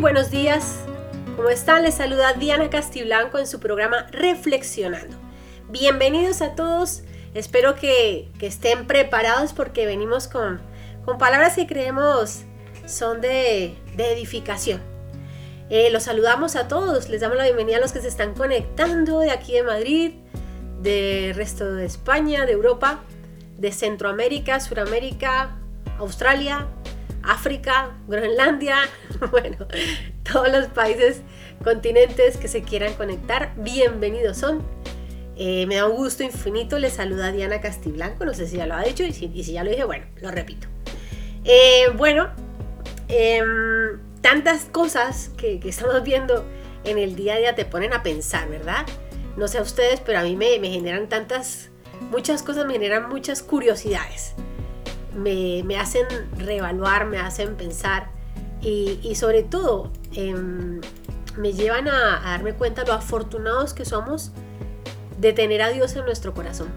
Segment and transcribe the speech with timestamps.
[0.00, 0.76] Buenos días.
[1.36, 1.82] ¿Cómo están?
[1.82, 5.14] Les saluda Diana Castiblanco en su programa Reflexionando.
[5.68, 7.02] Bienvenidos a todos.
[7.34, 10.58] Espero que, estén preparados porque venimos con,
[11.04, 12.44] con, palabras que creemos
[12.86, 14.80] son de, edificación.
[15.68, 17.10] Eh, los saludamos a todos.
[17.10, 20.12] Les damos la bienvenida a los que se están conectando de aquí de Madrid,
[20.80, 23.00] del resto de España, de Europa,
[23.58, 25.58] de Centroamérica, Suramérica,
[25.98, 26.68] Australia,
[27.22, 28.76] África, Groenlandia,
[29.30, 29.66] bueno,
[30.30, 31.22] todos los países,
[31.62, 34.62] continentes que se quieran conectar, bienvenidos son.
[35.36, 38.74] Eh, me da un gusto infinito, les saluda Diana Castiblanco, no sé si ya lo
[38.74, 40.66] ha dicho y si, ya lo dije, bueno, lo repito.
[41.44, 42.28] Eh, bueno,
[43.08, 46.44] em, tantas cosas que, estamos viendo
[46.84, 48.86] en el día a día te ponen a pensar, ¿verdad?
[49.36, 51.70] No sé a ustedes, pero a mí me, me generan tantas,
[52.10, 54.34] muchas cosas, me generan muchas curiosidades
[55.16, 58.10] me, hacen reevaluar, me hacen pensar
[58.62, 60.80] y, sobre todo em,
[61.36, 64.32] me llevan a, darme cuenta lo afortunados que somos
[65.18, 66.68] de tener a Dios en nuestro corazón.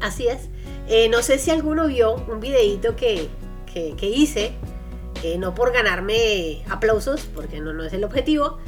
[0.00, 0.48] Así es.
[0.88, 3.28] Eh, no sé si alguno vio un videito que,
[4.00, 4.52] hice,
[5.22, 8.58] eh, no por ganarme aplausos, porque no, no es el objetivo,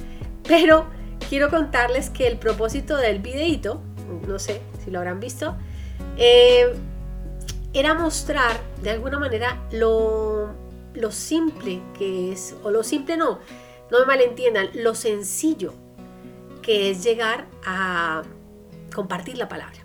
[0.47, 0.87] pero
[1.29, 3.81] quiero contarles que el propósito del videito,
[4.29, 5.57] no sé si lo habrán visto,
[6.17, 6.75] eh,
[7.75, 10.55] era mostrar de alguna manera lo,
[11.11, 13.39] simple que es, o lo simple no,
[13.91, 15.73] no me malentiendan, lo sencillo
[16.61, 18.23] que es llegar a
[18.95, 19.79] compartir la palabra.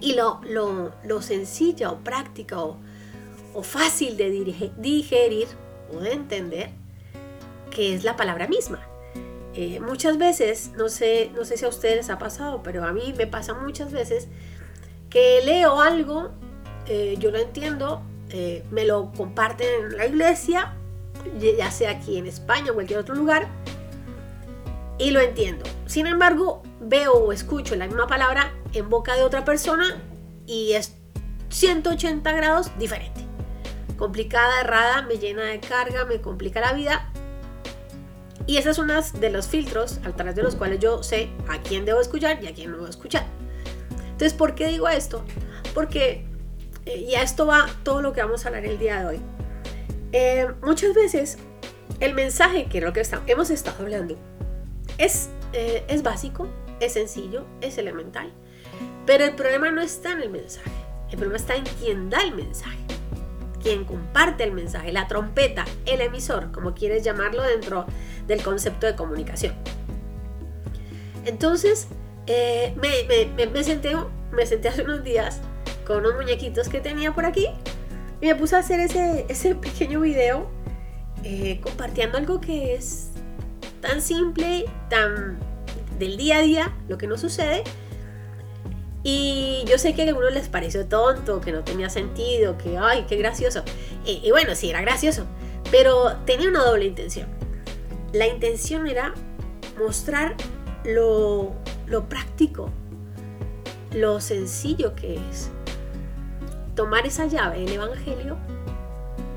[0.00, 2.78] Y lo, lo, lo sencilla o práctica o,
[3.62, 4.30] fácil de
[4.76, 5.48] digerir
[5.92, 6.70] o de entender
[7.72, 8.80] que es la palabra misma.
[9.54, 12.92] Eh, muchas veces, no sé, no sé si a ustedes les ha pasado, pero a
[12.92, 14.28] mí me pasa muchas veces
[15.10, 16.30] que leo algo
[16.88, 20.74] eh, yo lo entiendo, eh, me lo comparten en la iglesia,
[21.40, 23.48] ya sea aquí en España o cualquier otro lugar,
[24.98, 25.64] y lo entiendo.
[25.86, 30.02] Sin embargo, veo o escucho la misma palabra en boca de otra persona
[30.46, 30.94] y es
[31.50, 33.20] 180 grados diferente.
[33.96, 37.10] Complicada, errada, me llena de carga, me complica la vida.
[38.46, 41.60] Y ese es uno de los filtros a través de los cuales yo sé a
[41.60, 43.26] quién debo escuchar y a quién no debo escuchar.
[44.10, 45.24] Entonces, ¿por qué digo esto?
[45.74, 46.27] Porque
[46.96, 49.20] y a esto va todo lo que vamos a hablar el día de hoy.
[50.12, 51.38] Eh, muchas veces
[52.00, 54.16] el mensaje, que es lo que hemos estado hablando,
[54.96, 56.48] es, eh, es básico,
[56.80, 58.32] es sencillo, es elemental,
[59.06, 60.70] pero el problema no está en el mensaje,
[61.10, 62.78] el problema está en quien da el mensaje,
[63.60, 67.86] quien comparte el mensaje, la trompeta, el emisor, como quieres llamarlo dentro
[68.26, 69.54] del concepto de comunicación.
[71.24, 71.88] Entonces,
[72.26, 73.96] eh, me, me, senté,
[74.32, 75.40] me senté hace unos días
[75.88, 77.48] con unos muñequitos que tenía por aquí
[78.20, 80.46] y me puse a hacer ese, ese pequeño video
[81.24, 83.08] eh, compartiendo algo que es
[83.80, 85.38] tan simple, tan
[85.98, 87.64] del día a día, lo que nos sucede.
[89.02, 93.06] Y yo sé que a algunos les pareció tonto, que no tenía sentido, que ay,
[93.08, 93.62] qué gracioso.
[94.04, 95.24] Y, y bueno, sí, era gracioso,
[95.70, 97.28] pero tenía una doble intención.
[98.12, 99.14] La intención era
[99.78, 100.34] mostrar
[100.84, 101.54] lo,
[101.86, 102.70] lo práctico,
[103.92, 105.50] lo sencillo que es
[106.78, 108.36] tomar esa llave del Evangelio,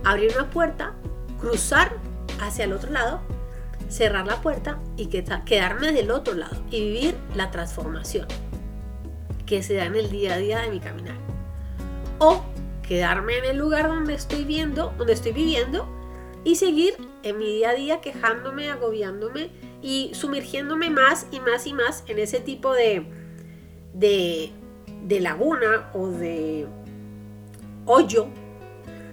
[0.04, 0.94] abrir una puerta,
[1.40, 1.92] cruzar
[2.40, 3.20] hacia el otro lado,
[3.90, 8.28] cerrar la puerta y quedarme del otro lado y vivir la transformación
[9.48, 11.16] que se da en el día a día de mi caminar.
[12.20, 12.44] O
[12.88, 15.88] quedarme en el lugar donde estoy viendo, donde estoy viviendo
[16.44, 16.94] y seguir
[17.24, 19.50] en mi día a día quejándome, agobiándome
[19.82, 23.04] y sumergiéndome más y más y más en ese tipo de,
[23.96, 24.52] de,
[25.06, 26.68] de laguna o de
[27.92, 28.28] hoyo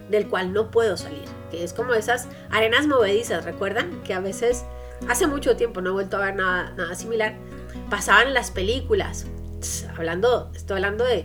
[0.08, 4.02] del cual no puedo salir, que es como esas arenas movedizas, ¿recuerdan?
[4.02, 4.64] Que a veces,
[5.08, 7.36] hace mucho tiempo, no he vuelto a ver nada, nada similar,
[7.90, 9.26] pasaban en las películas,
[9.96, 11.24] hablando, estoy hablando de,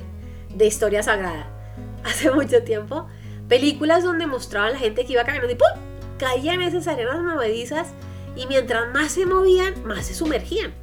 [0.54, 1.48] de historia sagrada,
[2.04, 3.07] hace mucho tiempo,
[3.48, 5.94] películas donde mostraban a la gente que iba caminando y ¡pum!
[6.18, 7.94] caían esas arenas movedizas
[8.36, 10.74] y mientras más se movían, más se sumergían.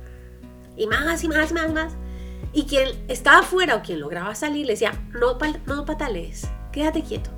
[0.76, 1.92] Y más y más y más, más.
[2.52, 7.30] Y quien estaba afuera o quien lograba salir le decía, no, no patalees, quédate quieto.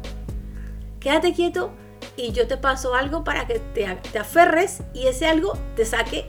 [1.01, 1.73] Quédate quieto
[2.17, 6.29] y yo te paso algo para que te, te aferres y ese algo te saque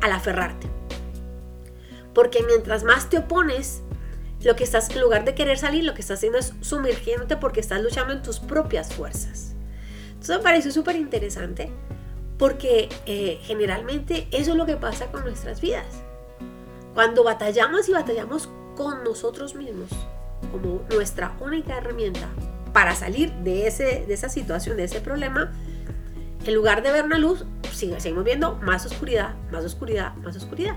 [0.00, 0.68] al aferrarte.
[2.14, 3.82] Porque mientras más te opones,
[4.42, 7.60] lo que estás, en lugar de querer salir, lo que estás haciendo es sumergiéndote porque
[7.60, 9.54] estás luchando en tus propias fuerzas.
[10.08, 11.70] Entonces me pareció súper interesante
[12.38, 16.02] porque eh, generalmente eso es lo que pasa con nuestras vidas.
[16.94, 19.90] Cuando batallamos y batallamos con nosotros mismos
[20.50, 22.28] como nuestra única herramienta
[22.72, 25.52] para salir de, ese, de esa situación, de ese problema,
[26.44, 30.76] en lugar de ver una luz, seguimos viendo más oscuridad, más oscuridad, más oscuridad.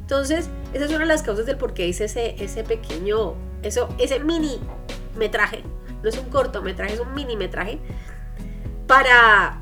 [0.00, 3.88] Entonces, esa es una de las causas del por qué hice ese, ese pequeño, eso,
[3.98, 4.60] ese mini
[5.16, 5.64] metraje.
[6.02, 7.80] No es un cortometraje, es un mini metraje.
[8.86, 9.60] Para,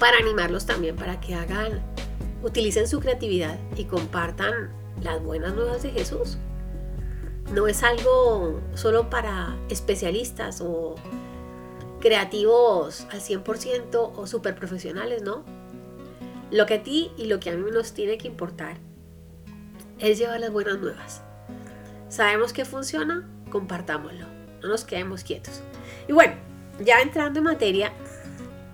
[0.00, 1.80] para animarlos también, para que hagan,
[2.42, 6.38] utilicen su creatividad y compartan las buenas nuevas de Jesús.
[7.52, 10.96] No es algo solo para especialistas o
[12.00, 15.44] creativos al 100% o super profesionales, ¿no?
[16.50, 18.76] Lo que a ti y lo que a mí nos tiene que importar
[19.98, 21.22] es llevar las buenas nuevas.
[22.08, 24.26] Sabemos que funciona, compartámoslo,
[24.62, 25.62] no nos quedemos quietos.
[26.08, 26.34] Y bueno,
[26.80, 27.92] ya entrando en materia,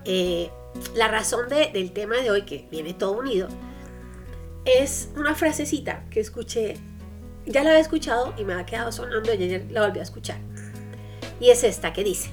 [0.05, 0.49] eh,
[0.95, 3.47] la razón del tema de hoy, que viene todo unido,
[4.65, 6.75] es una frasecita que escuché,
[7.51, 10.37] ya la había escuchado y me ha quedado sonando y ayer la volví a escuchar.
[11.39, 12.31] Y es esta que dice,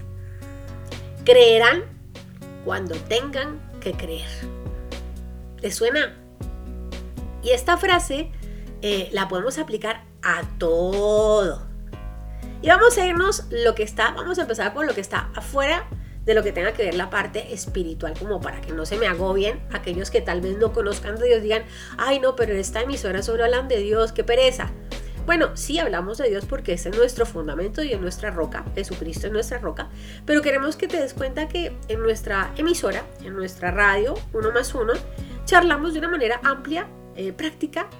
[1.24, 1.84] creerán
[2.64, 4.28] cuando tengan que creer.
[5.60, 6.16] ¿Les suena?
[7.42, 8.30] Y esta frase
[8.82, 11.66] eh, la podemos aplicar a todo.
[12.60, 15.86] Y vamos a irnos lo que está, vamos a empezar con lo que está afuera
[16.24, 19.06] de lo que tenga que ver la parte espiritual, como para que no se me
[19.06, 21.64] agobien aquellos que tal vez no conozcan de Dios, digan,
[21.96, 24.70] ay no, pero en esta emisora solo hablan de Dios, qué pereza.
[25.28, 29.32] Bueno, sí hablamos de Dios porque es nuestro fundamento y es nuestra roca, Jesucristo es
[29.34, 29.90] nuestra roca,
[30.24, 34.74] pero queremos que te des cuenta que en nuestra emisora, en nuestra radio, uno más
[34.74, 34.94] uno,
[35.44, 37.90] charlamos de una manera amplia, eh, práctica,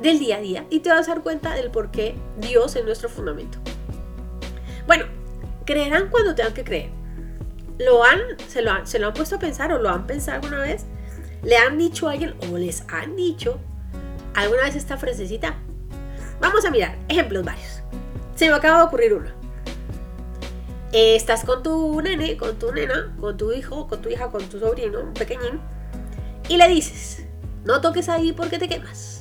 [0.00, 2.84] del día a día y te vas a dar cuenta del por qué Dios es
[2.84, 3.58] nuestro fundamento.
[4.86, 5.06] Bueno,
[5.66, 6.90] creerán cuando tengan que creer.
[7.80, 10.42] ¿Lo han, se, lo han, ¿Se lo han puesto a pensar o lo han pensado
[10.42, 10.86] alguna vez?
[11.42, 13.58] ¿Le han dicho a alguien o les han dicho
[14.36, 15.56] alguna vez esta frasecita?
[16.40, 17.82] Vamos a mirar ejemplos varios.
[18.34, 19.30] Se me acaba de ocurrir uno.
[20.92, 24.58] estás con tu nene, con tu nena, con tu hijo, con tu hija, con tu
[24.58, 25.60] sobrino, un pequeñín,
[26.48, 27.26] y le dices,
[27.64, 29.18] no toques ahí porque te quemas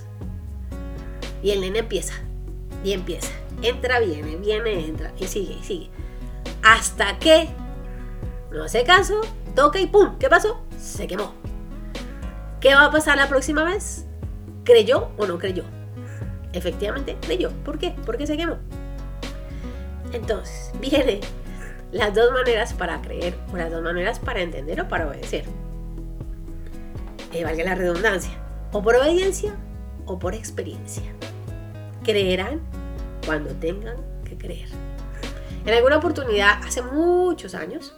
[1.41, 2.13] y el nene empieza,
[2.83, 3.31] y empieza.
[3.61, 5.89] Entra, viene, viene, entra, y sigue, y sigue.
[6.63, 7.49] Hasta que
[8.51, 9.21] no hace caso,
[9.55, 10.17] toca y ¡pum!
[10.19, 10.61] ¿Qué pasó?
[10.79, 11.33] Se quemó.
[12.59, 14.05] ¿Qué va a pasar la próxima vez?
[14.63, 15.63] ¿Creyó o no creyó?
[16.57, 17.51] Efectivamente, creyó.
[17.63, 17.93] ¿Por qué?
[18.05, 18.57] Porque se quemó.
[20.11, 21.19] Entonces, viene
[21.91, 25.45] las dos maneras para creer o las dos maneras para entender o para obedecer.
[27.33, 28.31] Eh, valga la redundancia.
[28.71, 29.55] O por obediencia
[30.05, 31.03] o por experiencia
[32.03, 32.61] creerán
[33.25, 34.69] cuando tengan que creer.
[35.65, 37.93] En alguna oportunidad, hace muchos años,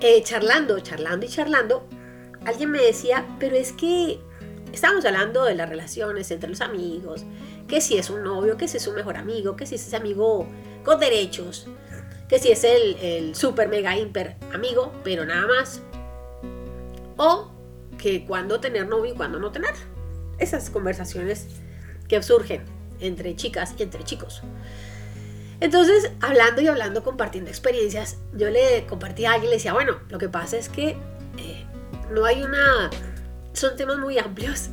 [0.00, 1.86] eh, charlando, charlando y charlando,
[2.46, 4.18] alguien me decía, pero es que
[4.72, 7.24] estamos hablando de las relaciones entre los amigos,
[7.70, 9.94] que si es un novio, que si es un mejor amigo, que si es ese
[9.94, 10.44] amigo
[10.84, 11.68] con derechos,
[12.28, 15.80] que si es el, el super mega hiper amigo, pero nada más.
[17.16, 17.52] O
[17.96, 19.72] que cuando tener novio y cuando no tener.
[20.38, 21.46] Esas conversaciones
[22.08, 22.64] que surgen
[22.98, 24.42] entre chicas y entre chicos.
[25.60, 30.18] Entonces, hablando y hablando, compartiendo experiencias, yo le compartí a alguien le decía, bueno, lo
[30.18, 30.96] que pasa es que
[31.38, 31.66] eh,
[32.10, 32.90] no hay una...
[33.52, 34.70] Son temas muy amplios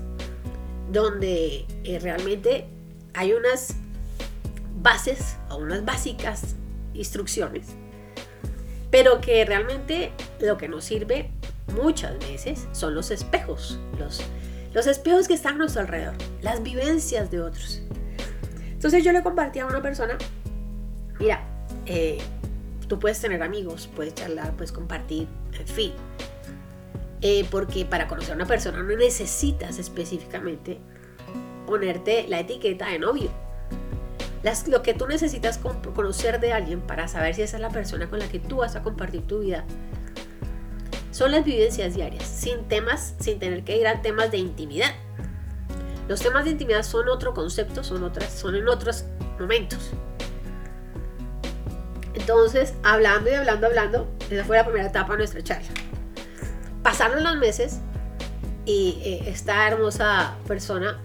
[0.92, 2.70] donde eh, realmente
[3.18, 3.74] hay unas
[4.80, 6.56] bases o unas básicas
[6.94, 7.66] instrucciones,
[8.92, 11.32] pero que realmente lo que nos sirve
[11.74, 14.22] muchas veces son los espejos, los,
[14.72, 17.82] los espejos que están a nuestro alrededor, las vivencias de otros.
[18.72, 20.16] Entonces yo le compartí a una persona,
[21.20, 21.44] mira,
[21.88, 22.20] eh,
[22.88, 25.28] tú puedes tener amigos, puedes charlar, puedes compartir,
[25.60, 25.94] en fin.
[27.22, 30.80] Eh, porque para conocer a una persona no necesitas específicamente
[31.68, 33.30] ponerte la etiqueta de novio.
[34.68, 38.18] Lo que tú necesitas conocer de alguien para saber si esa es la persona con
[38.18, 39.66] la que tú vas a compartir tu vida
[41.12, 44.94] son las vivencias diarias, sin temas, sin tener que ir a temas de intimidad.
[46.08, 49.04] Los temas de intimidad son otro concepto, son, otras, son en otros
[49.40, 49.92] momentos.
[52.14, 55.68] Entonces, hablando y hablando, hablando, esa fue la primera etapa de nuestra charla.
[56.84, 57.80] Pasaron los meses
[58.66, 61.02] y eh, esta hermosa persona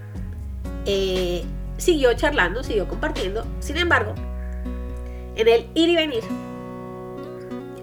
[0.86, 1.44] eh,
[1.78, 3.44] siguió charlando, siguió compartiendo.
[3.60, 4.14] Sin embargo,
[5.36, 6.22] en el ir y venir,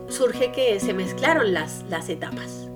[0.08, 2.68] surge que se mezclaron las, las etapas.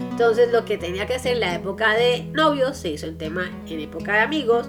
[0.00, 3.50] Entonces lo que tenía que hacer en la época de novios se hizo en tema
[3.66, 4.68] en época de amigos.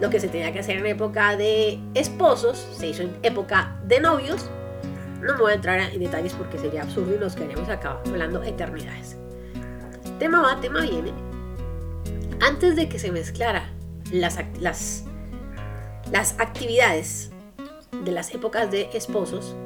[0.00, 4.00] Lo que se tenía que hacer en época de esposos se hizo en época de
[4.00, 4.50] novios.
[5.20, 8.42] No me voy a entrar en detalles porque sería absurdo y nos quedaríamos acá hablando
[8.42, 9.16] eternidades.
[10.18, 11.12] Tema va, tema viene.
[12.40, 13.70] Antes de que se mezclara
[14.12, 15.04] las, las,
[16.12, 17.30] las actividades
[18.04, 19.56] de las épocas de esposos,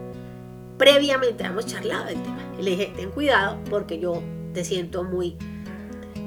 [0.78, 4.22] previamente hemos charlado del tema Y le dije, ten cuidado porque yo
[4.54, 5.36] te siento muy,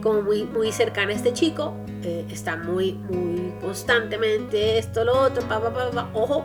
[0.04, 1.74] como muy, muy cercana a este chico,
[2.04, 6.44] eh, está muy, muy constantemente esto, lo otro, pa, pa, pa, pa, ojo,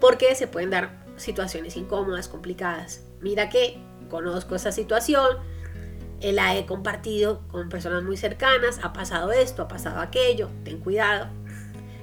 [0.00, 3.02] porque se pueden dar situaciones incómodas, complicadas.
[3.20, 5.36] Mira que conozco esa situación,
[6.20, 11.28] la he compartido con personas muy cercanas, ha pasado esto, ha pasado aquello, ten cuidado.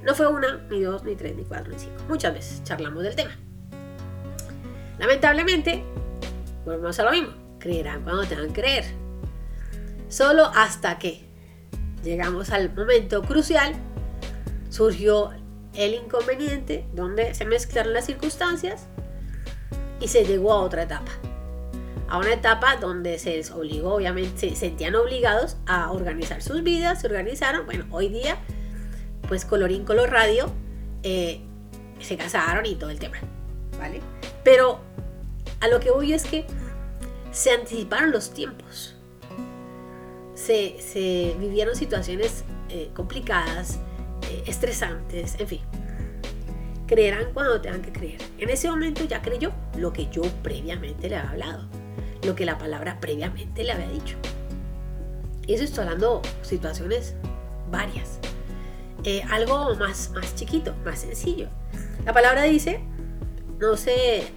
[0.03, 2.01] No fue una, ni dos, ni tres, ni cuatro, ni cinco.
[2.07, 3.35] Muchas veces charlamos del tema.
[4.97, 5.83] Lamentablemente,
[6.65, 7.29] volvemos a lo mismo.
[7.59, 8.85] Creerán cuando tengan que creer.
[10.09, 11.27] Solo hasta que
[12.03, 13.73] llegamos al momento crucial,
[14.69, 15.31] surgió
[15.75, 18.87] el inconveniente donde se mezclaron las circunstancias
[19.99, 21.11] y se llegó a otra etapa.
[22.09, 27.01] A una etapa donde se les obligó, obviamente, se sentían obligados a organizar sus vidas,
[27.01, 27.65] se organizaron.
[27.65, 28.37] Bueno, hoy día,
[29.27, 30.49] pues colorín color radio,
[31.03, 31.41] eh,
[31.99, 33.17] se casaron y todo el tema,
[33.77, 34.01] ¿vale?
[34.43, 34.79] Pero
[35.59, 36.45] a lo que voy es que
[37.31, 38.95] se anticiparon los tiempos.
[40.33, 43.79] Se, vivieron situaciones eh, complicadas,
[44.29, 45.61] eh, estresantes, en fin.
[46.85, 48.21] Creerán cuando tengan que creer.
[48.37, 51.67] En ese momento ya creyó lo que yo previamente le había hablado,
[52.27, 54.17] lo que la palabra previamente le había dicho.
[55.47, 57.15] Y eso estoy hablando situaciones
[57.71, 58.19] varias.
[59.03, 61.47] Eh, algo más, más chiquito, más sencillo.
[62.05, 62.81] La palabra dice,
[63.59, 64.27] no se,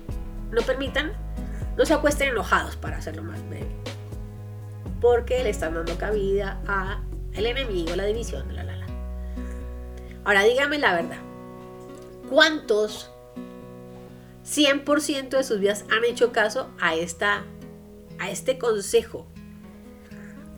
[0.52, 1.12] no permitan,
[1.76, 3.68] no se acuesten enojados para hacerlo más breve.
[5.00, 8.86] Porque le están dando cabida a el enemigo, la división, la la la.
[10.24, 11.18] Ahora dígame la verdad.
[12.28, 13.10] ¿Cuántos
[14.44, 17.44] 100% de sus vidas han hecho caso a, esta,
[18.20, 19.26] a este consejo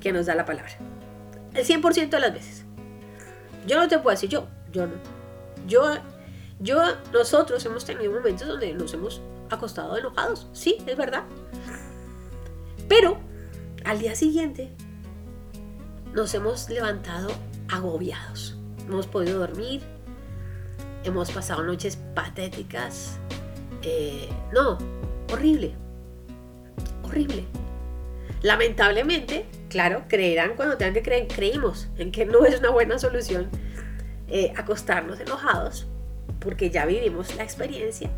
[0.00, 0.73] que nos da la palabra?
[1.54, 2.64] El 100% de las veces.
[3.66, 4.95] Yo no te puedo decir yo, yo no.
[5.66, 5.95] Yo,
[6.59, 10.49] yo, nosotros hemos tenido momentos donde nos hemos acostado enojados.
[10.52, 11.25] Sí, es verdad.
[12.88, 13.19] Pero
[13.85, 14.71] al día siguiente
[16.12, 17.31] nos hemos levantado
[17.71, 18.57] agobiados.
[18.87, 19.83] No hemos podido dormir,
[21.04, 23.19] hemos pasado noches patéticas.
[23.83, 24.78] Eh, no,
[25.33, 25.75] horrible.
[27.12, 27.45] Horrible.
[28.40, 33.50] Lamentablemente, claro, creerán cuando tengan que creer, creímos en que no es una buena solución
[34.28, 35.87] eh, acostarnos enojados,
[36.40, 38.11] porque ya vivimos la experiencia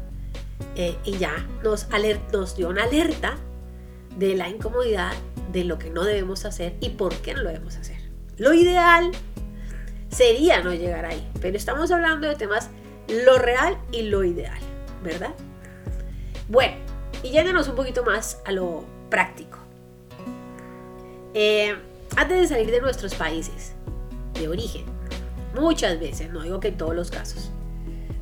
[0.77, 1.89] eh, y ya nos,
[2.33, 3.37] nos dio una alerta
[4.17, 5.13] de la incomodidad,
[5.51, 7.99] de lo que no debemos hacer y por qué no lo debemos hacer.
[8.39, 9.11] Lo ideal
[10.09, 12.71] sería no llegar ahí, pero estamos hablando de temas
[13.09, 14.59] lo real y lo ideal,
[15.03, 15.35] ¿verdad?
[16.49, 16.84] Bueno,
[17.25, 19.59] y yéndonos un poquito más a lo práctico.
[21.33, 21.75] Eh,
[22.17, 23.73] antes de salir de nuestros países
[24.35, 24.85] de origen,
[25.55, 27.51] muchas veces, no digo que en todos los casos,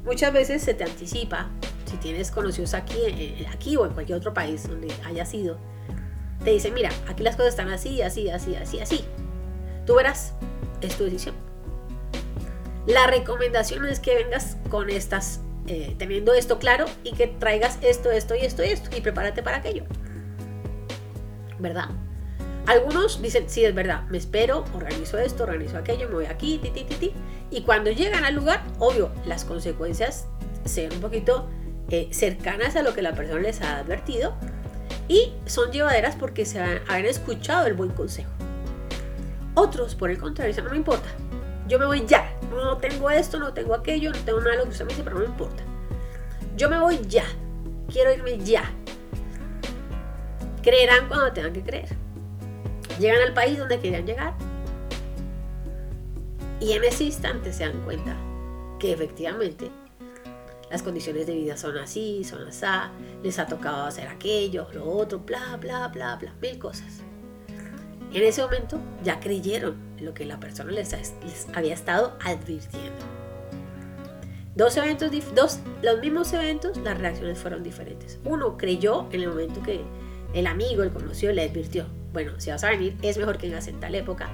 [0.05, 1.51] muchas veces se te anticipa,
[1.85, 5.59] si tienes conocidos aquí, eh, aquí o en cualquier otro país donde hayas ido,
[6.45, 9.05] te dicen, mira, aquí las cosas están así, así, así, así, así.
[9.85, 10.33] Tú verás,
[10.81, 11.35] es tu decisión.
[12.87, 18.11] La recomendación es que vengas con estas, eh, teniendo esto claro y que traigas esto,
[18.11, 19.85] esto y esto y esto y prepárate para aquello.
[21.59, 21.89] ¿Verdad?
[22.67, 26.71] Algunos dicen, sí, es verdad, me espero, organizo esto, organizo aquello, me voy aquí, ti,
[26.71, 27.13] ti.
[27.51, 30.27] Y cuando llegan al lugar, obvio, las consecuencias
[30.65, 31.49] sean un poquito
[31.91, 34.35] eh, cercanas a lo que la persona les ha advertido
[35.09, 38.31] y son llevaderas porque se han, han escuchado el buen consejo.
[39.55, 41.09] Otros, por el contrario, dicen, no me importa,
[41.69, 44.65] yo me voy ya, no tengo esto, no tengo aquello, no tengo nada de lo
[44.65, 45.63] que usted me dice, pero no me importa.
[46.57, 47.25] Yo me voy ya,
[47.91, 48.71] quiero irme ya.
[50.63, 51.97] Creerán cuando tengan que creer.
[52.99, 54.35] Llegan al país donde querían llegar
[56.63, 58.17] y en ese instante se dan cuenta
[58.79, 59.69] que efectivamente
[60.71, 62.67] las condiciones de vida son así, son así,
[63.23, 67.01] les ha tocado hacer aquello, lo otro, bla, bla, bla, bla, mil cosas.
[68.13, 70.95] En ese momento ya creyeron lo que la persona les,
[71.55, 73.05] había estado advirtiendo.
[74.55, 78.19] Dos eventos, dos, los mismos eventos, las reacciones fueron diferentes.
[78.25, 79.81] Uno creyó en el momento que
[80.35, 83.69] el amigo, el conocido, le advirtió, bueno, si vas a venir, es mejor que vengas
[83.69, 84.29] en tal época,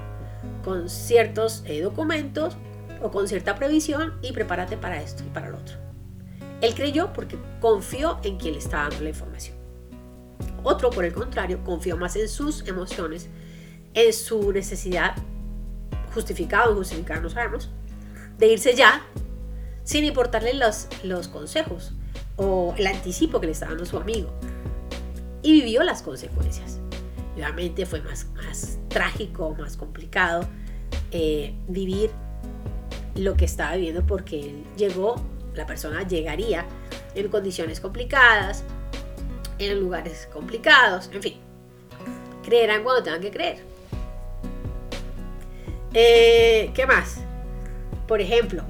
[0.63, 2.57] con ciertos eh, documentos
[3.01, 5.77] o con cierta previsión y prepárate para esto y para lo otro.
[6.61, 9.55] Él creyó porque confió en quien le estaba dando la información.
[10.63, 13.29] Otro, por el contrario, confió más en sus emociones
[13.93, 15.15] en su necesidad,
[16.13, 17.69] justificado o justificada, no sabemos,
[18.37, 19.03] de irse ya
[19.83, 21.93] sin importarle los, los consejos
[22.35, 24.29] o el anticipo que le estaba dando su amigo.
[25.41, 26.79] Y vivió las consecuencias.
[27.35, 30.47] Obviamente fue más, más trágico, más complicado
[31.11, 32.11] eh, vivir
[33.15, 35.15] lo que estaba viviendo porque llegó,
[35.55, 36.65] la persona llegaría
[37.15, 38.63] en condiciones complicadas,
[39.57, 41.37] en lugares complicados, en fin.
[42.43, 43.63] Creerán cuando tengan que creer.
[45.93, 47.17] Eh, ¿Qué más?
[48.07, 48.63] Por ejemplo,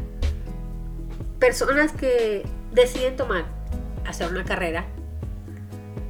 [1.40, 3.46] personas que deciden tomar,
[4.06, 4.86] hacer una carrera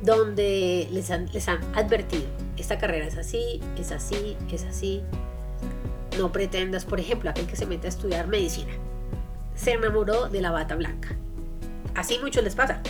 [0.04, 2.26] donde les han, les han advertido,
[2.58, 5.02] esta carrera es así, es así, es así.
[6.18, 8.74] No pretendas, por ejemplo, aquel que se mete a estudiar medicina,
[9.56, 11.16] se enamoró de la bata blanca.
[11.96, 12.82] Así mucho les pasa.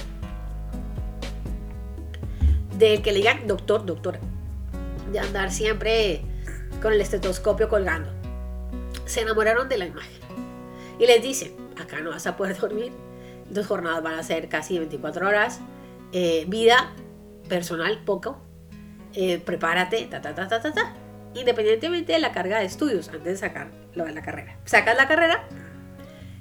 [2.78, 4.20] De que le digan doctor, doctora.
[5.12, 6.24] De andar siempre
[6.82, 8.12] con el estetoscopio colgando.
[9.06, 10.20] Se enamoraron de la imagen.
[11.00, 12.92] Y les dicen, acá no vas a poder dormir.
[13.50, 15.60] Dos jornadas van a ser casi 24 horas.
[16.12, 16.94] Eh, vida
[17.48, 18.40] personal, poco.
[19.14, 20.94] Eh, prepárate, ta, ta, ta, ta, ta, ta.
[21.34, 24.58] Independientemente de la carga de estudios, antes de sacar lo de la carrera.
[24.66, 25.44] Sacas la carrera,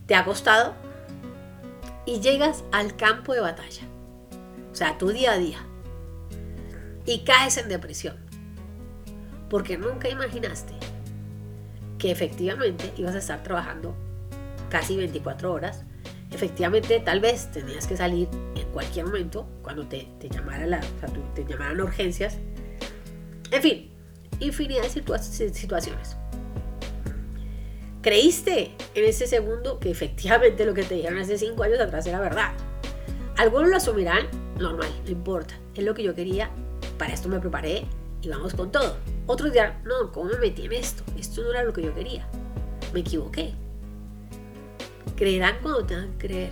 [0.06, 0.74] te ha costado
[2.06, 3.82] y llegas al campo de batalla.
[4.72, 5.58] O sea, tu día a día.
[7.04, 8.27] Y caes en depresión.
[9.48, 10.74] Porque nunca imaginaste
[11.98, 13.94] que efectivamente ibas a estar trabajando
[14.68, 15.84] casi 24 horas.
[16.30, 20.80] Efectivamente, tal vez tenías que salir en cualquier momento cuando te, te, llamara la,
[21.34, 22.38] te llamaran urgencias.
[23.50, 23.90] En fin,
[24.40, 26.16] infinidad de situaciones.
[28.02, 32.20] Creíste en ese segundo que efectivamente lo que te dijeron hace 5 años atrás era
[32.20, 32.52] verdad.
[33.36, 34.26] Algunos lo asumirán
[34.58, 35.54] normal, no importa.
[35.74, 36.50] Es lo que yo quería,
[36.98, 37.84] para esto me preparé
[38.22, 38.96] y vamos con todo.
[39.28, 41.04] Otros dirán, no, ¿cómo me metí en esto?
[41.16, 42.26] Esto no era lo que yo quería.
[42.92, 43.52] Me equivoqué.
[45.14, 46.50] Creerán cuando tengan que creer.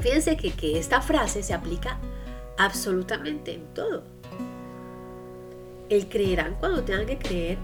[0.00, 1.98] Fíjense que, que esta frase se aplica
[2.58, 4.02] absolutamente en todo.
[5.88, 7.56] El creerán cuando tengan que creer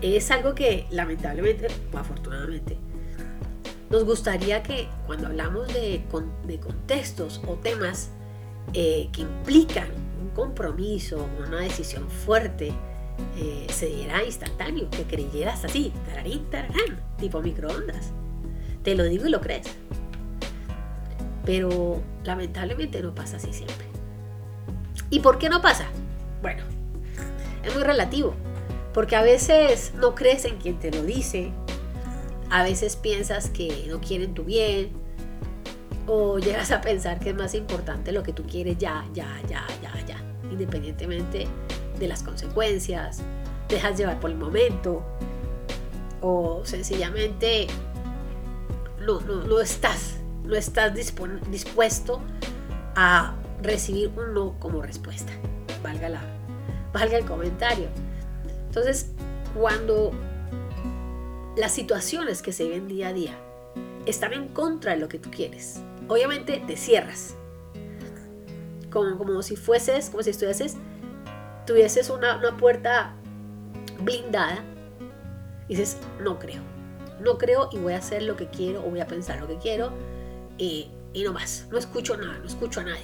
[0.00, 2.78] es algo que lamentablemente o afortunadamente
[3.94, 6.02] nos gustaría que cuando hablamos de,
[6.46, 8.10] de contextos o temas
[8.72, 9.88] eh, que implican
[10.34, 12.72] compromiso, una decisión fuerte,
[13.36, 18.10] eh, se diera instantáneo, que creyeras así, tararín, tararán, tipo microondas.
[18.82, 19.66] Te lo digo y lo crees.
[21.44, 23.86] Pero lamentablemente no pasa así siempre.
[25.10, 25.86] ¿Y por qué no pasa?
[26.42, 26.62] Bueno,
[27.62, 28.34] es muy relativo,
[28.92, 31.52] porque a veces no crees en quien te lo dice,
[32.50, 34.90] a veces piensas que no quieren tu bien,
[36.06, 39.66] o llegas a pensar que es más importante lo que tú quieres ya, ya, ya,
[39.82, 40.16] ya, ya,
[40.54, 41.46] independientemente
[41.98, 43.20] de las consecuencias,
[43.68, 45.02] dejas llevar por el momento,
[46.20, 47.66] o sencillamente
[49.00, 52.22] no, no, estás, no estás dispuesto
[52.96, 55.32] a recibir un no como respuesta,
[55.82, 56.22] valga, la,
[56.92, 57.88] valga el comentario.
[58.66, 59.10] Entonces,
[59.54, 60.12] cuando
[61.56, 63.38] las situaciones que se ven día a día
[64.06, 67.36] están en contra de lo que tú quieres, obviamente te cierras.
[68.94, 70.76] Como, como si fueses, como si estuvieses,
[71.66, 73.14] tuvieses una, puerta
[74.00, 74.64] blindada
[75.68, 76.62] y dices, no creo.
[77.20, 79.58] No creo y voy a hacer lo que quiero o voy a pensar lo que
[79.58, 79.90] quiero
[80.58, 81.66] y, y no más.
[81.72, 83.02] No escucho nada, no escucho a nadie.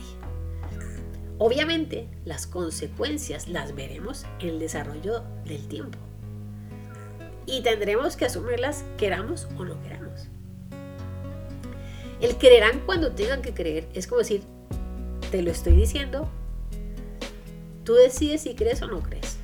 [1.39, 5.99] Obviamente las consecuencias las veremos en el desarrollo del tiempo.
[7.47, 10.29] Y tendremos que asumirlas queramos o no queramos.
[12.21, 14.43] El creerán cuando tengan que creer es como decir,
[15.31, 16.29] te lo estoy diciendo,
[17.85, 19.39] tú decides si crees o no crees.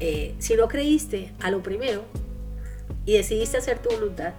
[0.00, 2.04] Eh, si no creíste a lo primero
[3.04, 4.34] y decidiste hacer tu voluntad,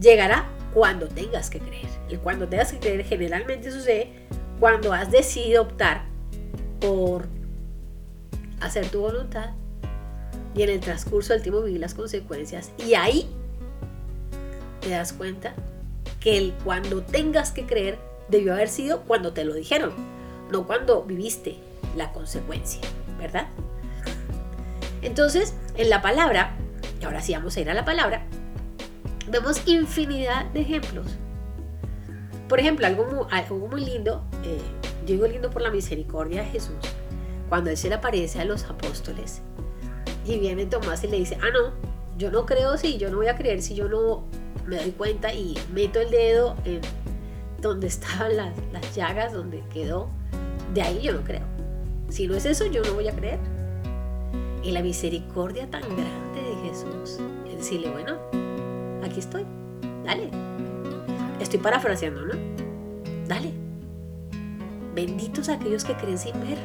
[0.00, 1.88] llegará cuando tengas que creer.
[2.08, 4.10] Y cuando tengas que creer generalmente sucede
[4.58, 6.04] cuando has decidido optar
[6.80, 7.28] por
[8.60, 9.50] hacer tu voluntad
[10.54, 13.28] y en el transcurso del tiempo vivir las consecuencias y ahí
[14.80, 15.54] te das cuenta
[16.18, 19.92] que el cuando tengas que creer debió haber sido cuando te lo dijeron,
[20.50, 21.58] no cuando viviste
[21.96, 22.80] la consecuencia,
[23.18, 23.48] ¿verdad?
[25.02, 26.56] Entonces, en la palabra,
[27.00, 28.22] y ahora sí vamos a ir a la palabra,
[29.28, 31.06] vemos infinidad de ejemplos
[32.50, 34.58] por ejemplo, algo muy, lindo, eh,
[35.06, 36.74] yo digo lindo por la misericordia de Jesús,
[37.48, 39.40] cuando Él se le aparece a los apóstoles
[40.26, 41.72] y viene Tomás y le dice, ah, no,
[42.18, 44.24] yo no creo si yo no voy a creer si yo no
[44.66, 46.80] me doy cuenta y meto el dedo en
[47.60, 50.08] donde estaban las, las llagas, donde quedó,
[50.74, 51.42] de ahí yo no creo.
[52.08, 53.38] Si no es eso, yo no voy a creer.
[54.62, 57.18] Y la misericordia tan grande de Jesús,
[57.48, 58.18] es decirle, bueno,
[59.02, 59.46] aquí estoy,
[60.04, 60.30] dale,
[61.40, 62.34] Estoy parafraseando, ¿no?
[63.26, 63.52] Dale.
[64.94, 66.58] Benditos aquellos que creen sin ver.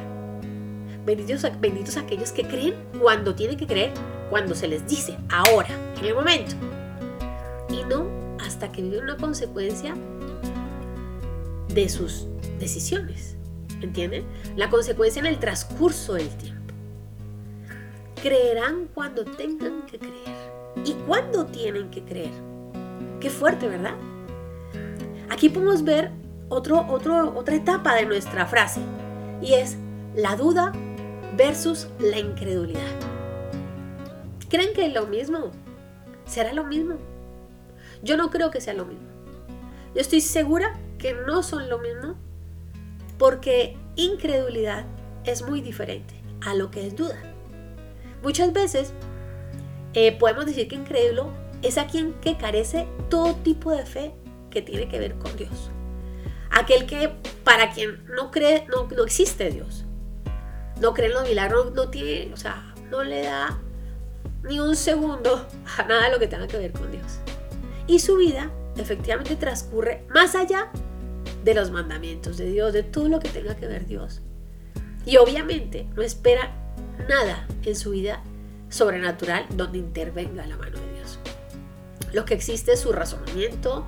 [1.06, 3.92] Benditos, benditos aquellos que creen cuando tienen que creer,
[4.28, 6.54] cuando se les dice, ahora, en el momento.
[7.70, 8.06] Y no
[8.44, 9.94] hasta que viven una consecuencia
[11.76, 12.26] de sus
[12.58, 13.36] decisiones.
[13.82, 14.24] ¿Entienden?
[14.56, 16.72] La consecuencia en el transcurso del tiempo.
[18.22, 20.56] Creerán cuando tengan que creer.
[20.84, 22.32] ¿Y cuándo tienen que creer?
[23.20, 23.94] Qué fuerte, ¿verdad?
[25.28, 26.10] Aquí podemos ver
[26.48, 28.80] otro, otro, otra etapa de nuestra frase
[29.42, 29.76] y es
[30.14, 30.72] la duda
[31.36, 32.96] versus la incredulidad.
[34.48, 35.50] ¿Creen que es lo mismo?
[36.24, 36.96] ¿Será lo mismo?
[38.02, 39.08] Yo no creo que sea lo mismo.
[39.94, 42.16] Yo estoy segura que no son lo mismo
[43.18, 44.86] porque incredulidad
[45.24, 47.20] es muy diferente a lo que es duda.
[48.22, 48.92] Muchas veces
[49.94, 51.30] eh, podemos decir que incrédulo
[51.62, 54.14] es a quien que carece todo tipo de fe
[54.50, 55.70] que tiene que ver con Dios.
[56.50, 57.10] Aquel que
[57.44, 59.84] para quien no cree, no, no existe Dios.
[60.80, 63.58] No cree en los milagros, no tiene, o sea, no le da
[64.44, 67.18] ni un segundo a nada de lo que tenga que ver con Dios.
[67.86, 70.70] Y su vida efectivamente transcurre más allá
[71.44, 74.22] de los mandamientos de Dios, de todo lo que tenga que ver Dios.
[75.04, 76.52] Y obviamente no espera
[77.08, 78.22] nada en su vida
[78.68, 81.18] sobrenatural donde intervenga la mano de Dios.
[82.12, 83.86] Lo que existe es su razonamiento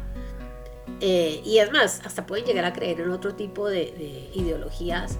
[1.01, 5.19] eh, y es más, hasta pueden llegar a creer en otro tipo de, ideologías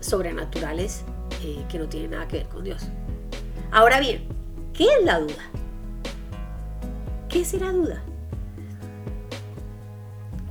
[0.00, 1.04] sobrenaturales
[1.42, 2.82] eh, que no tienen nada que ver con Dios.
[3.70, 4.26] Ahora bien,
[4.74, 5.50] ¿qué es la duda?
[7.28, 8.02] ¿Qué será duda?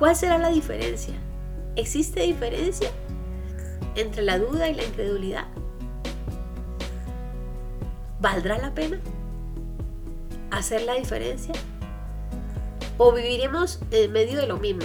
[0.02, 1.14] ¿Cuál será la diferencia?
[1.76, 2.90] ¿Existe diferencia
[3.94, 5.46] entre la duda y la incredulidad?
[8.20, 9.00] ¿Valdrá la pena
[10.50, 11.54] hacer la diferencia?
[12.98, 14.82] ¿O viviremos en medio de lo mismo?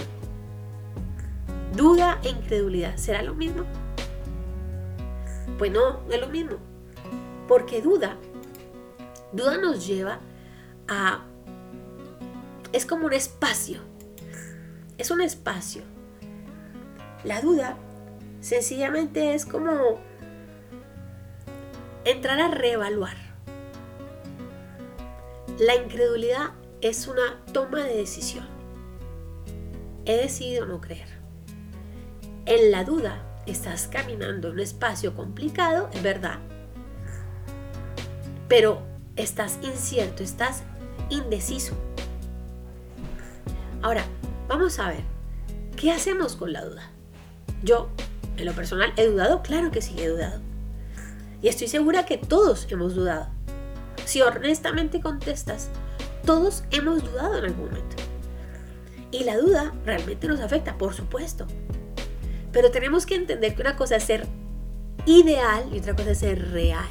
[1.75, 3.63] Duda e incredulidad, ¿será lo mismo?
[5.57, 6.57] Pues no, no es lo mismo.
[7.47, 8.17] Porque duda,
[9.33, 10.19] duda nos lleva
[10.87, 11.25] a...
[12.71, 13.96] Es como un espacio.
[14.97, 15.83] Es un espacio.
[17.23, 17.77] La duda
[18.41, 19.99] sencillamente es como
[22.05, 23.27] entrar a reevaluar
[25.59, 28.45] la incredulidad es una toma de decisión.
[30.05, 31.07] He decidido no creer.
[32.45, 36.37] En la duda estás caminando en un espacio complicado, es verdad,
[38.47, 38.83] pero
[39.15, 40.61] estás incierto, estás
[41.09, 41.73] indeciso.
[43.81, 44.05] Ahora,
[44.47, 45.03] vamos a ver,
[45.75, 46.89] ¿qué hacemos con la duda?
[47.63, 47.89] Yo,
[48.37, 50.41] en lo personal, he dudado, claro que sí he dudado.
[51.41, 53.27] Y estoy segura que todos hemos dudado.
[54.05, 55.69] Si honestamente contestas,
[56.25, 57.95] todos hemos dudado en algún momento.
[59.11, 61.45] Y la duda realmente nos afecta, por supuesto.
[62.51, 64.27] Pero tenemos que entender que una cosa es ser
[65.05, 66.87] ideal y otra cosa es ser real.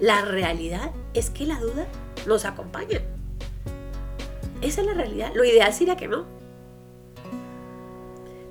[0.00, 1.86] La realidad es que la duda
[2.26, 3.00] nos acompaña.
[4.60, 5.32] Esa es la realidad.
[5.34, 6.35] Lo ideal sería que no.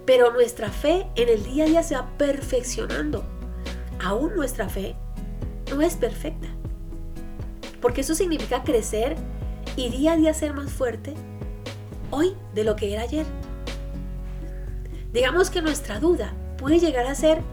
[0.06, 3.26] Pero nuestra fe en el día a día se va perfeccionando.
[4.04, 4.96] Aún nuestra fe
[5.72, 6.48] no es perfecta
[7.86, 9.16] porque eso significa crecer
[9.76, 11.14] y día a día ser más fuerte
[12.10, 13.28] hoy de lo que era ayer.
[15.14, 17.44] Digamos que nuestra duda puede llegar a ser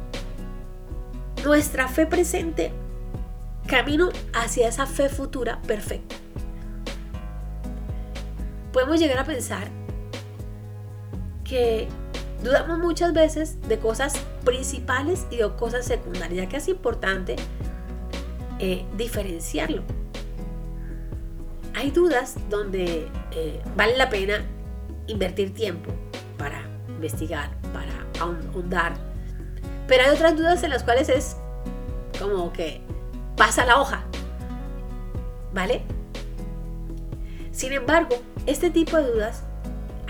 [1.45, 2.73] nuestra fe presente,
[3.67, 6.17] camino hacia esa fe futura perfecta.
[8.73, 9.69] Podemos llegar a pensar
[11.45, 11.88] que
[12.42, 17.37] dudamos muchas veces de cosas principales y de cosas secundarias, ya que es importante
[18.59, 19.83] eh, diferenciarlo
[21.74, 24.44] hay dudas donde eh, vale la pena
[25.07, 25.92] invertir tiempo
[26.38, 28.94] para investigar, para ahondar.
[29.88, 31.37] Pero hay otras dudas en las cuales es
[32.18, 32.81] como que
[33.37, 34.05] pasa la hoja.
[35.52, 35.83] ¿Vale?
[37.50, 39.42] Sin embargo, este tipo de dudas,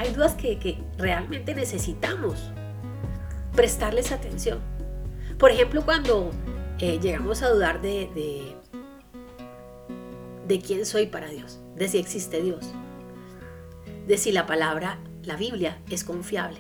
[0.02, 2.52] hay dudas que, realmente necesitamos
[3.54, 4.60] prestarles atención.
[5.38, 6.30] Por ejemplo, cuando
[6.78, 8.56] eh, llegamos a dudar de
[10.46, 12.72] de quién soy para Dios, de si existe Dios,
[14.06, 16.58] de si la palabra, la Biblia, es confiable.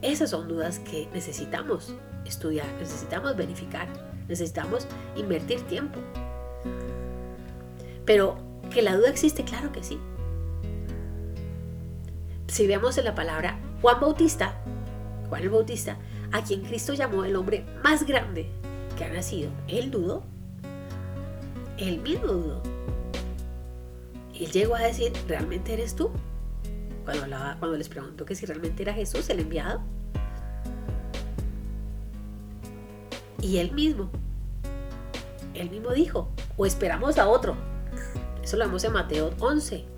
[0.00, 3.88] Esas son dudas que necesitamos estudiar, necesitamos verificar,
[4.28, 4.86] necesitamos
[5.16, 5.98] invertir tiempo.
[8.04, 8.38] Pero
[8.72, 9.98] que la duda existe, claro que sí.
[12.48, 14.56] Si vemos en la palabra Juan Bautista,
[15.28, 15.96] Juan el Bautista,
[16.32, 18.50] a quien Cristo llamó el hombre más grande
[18.96, 20.24] que ha nacido, él dudó
[21.78, 22.62] él mismo dudó.
[24.34, 26.10] Él llegó a decir, ¿realmente eres tú?
[27.04, 27.26] Cuando,
[27.58, 29.80] cuando les preguntó que si realmente era Jesús el enviado.
[33.40, 34.10] Y él mismo,
[35.54, 37.56] él mismo dijo, o esperamos a otro.
[38.42, 39.97] Eso lo vemos en Mateo 11.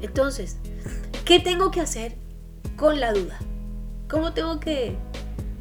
[0.00, 0.58] Entonces,
[1.28, 2.16] ¿Qué tengo que hacer
[2.74, 3.38] con la duda?
[4.08, 4.96] ¿Cómo tengo que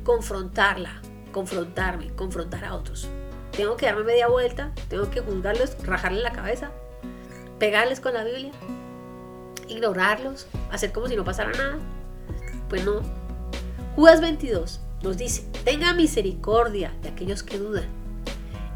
[0.05, 1.01] confrontarla?
[1.33, 3.09] Confrontarme, confrontar a otros.
[3.51, 6.71] Tengo que darme media vuelta, tengo que juzgarlos, rajarles la cabeza,
[7.59, 8.51] pegarles con la Biblia,
[9.67, 11.79] ignorarlos, hacer como si no pasara nada.
[12.69, 13.01] Pues no.
[13.97, 17.89] Judas 22 nos dice, tenga misericordia de aquellos que dudan.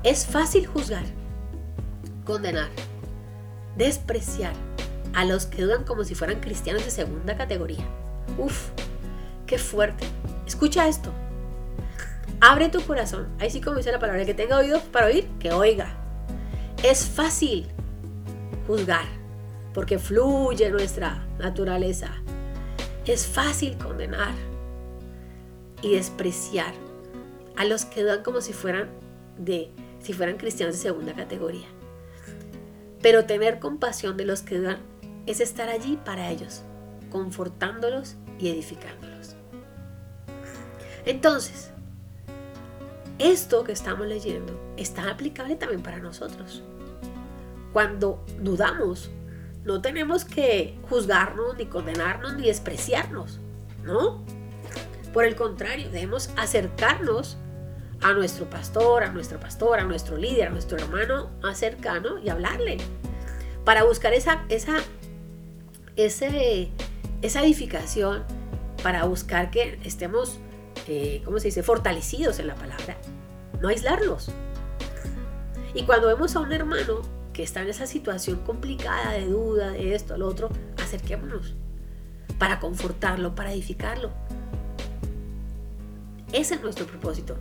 [0.03, 1.05] Es fácil juzgar,
[2.25, 2.67] condenar,
[3.77, 4.51] despreciar
[5.13, 7.85] a los que dudan como si fueran cristianos de segunda categoría.
[8.37, 8.69] Uf,
[9.45, 10.05] qué fuerte.
[10.45, 11.11] Escucha esto.
[12.39, 13.27] Abre tu corazón.
[13.39, 15.93] Ahí sí como dice la palabra, que tenga oídos para oír, que oiga.
[16.83, 17.67] Es fácil
[18.65, 19.05] juzgar,
[19.73, 22.09] porque fluye nuestra naturaleza.
[23.05, 24.33] Es fácil condenar
[25.81, 26.73] y despreciar
[27.57, 28.89] a los que dudan como si fueran
[29.37, 31.67] de si fueran cristianos de segunda categoría.
[33.01, 34.77] Pero tener compasión de los que dudan
[35.25, 36.63] es estar allí para ellos,
[37.09, 39.35] confortándolos y edificándolos.
[41.05, 41.71] Entonces,
[43.19, 46.63] esto que estamos leyendo está aplicable también para nosotros.
[47.73, 49.11] Cuando dudamos,
[49.63, 53.39] no tenemos que juzgarnos, ni condenarnos, ni despreciarnos,
[53.83, 54.23] ¿no?
[55.13, 57.37] Por el contrario, debemos acercarnos
[58.01, 62.29] a nuestro pastor, a nuestra pastora, a nuestro líder, a nuestro hermano más cercano y
[62.29, 62.77] hablarle
[63.63, 64.77] para buscar esa, esa,
[65.95, 68.23] esa edificación,
[68.83, 70.39] para buscar que estemos,
[70.87, 72.97] eh, ¿cómo se dice?, fortalecidos en la palabra,
[73.61, 74.31] no aislarlos.
[75.73, 77.01] Y cuando vemos a un hermano
[77.33, 80.49] que está en esa situación complicada de duda, de esto, lo otro,
[80.81, 81.55] acerquémonos
[82.37, 84.09] para confortarlo, para edificarlo.
[86.33, 87.37] Ese es nuestro propósito.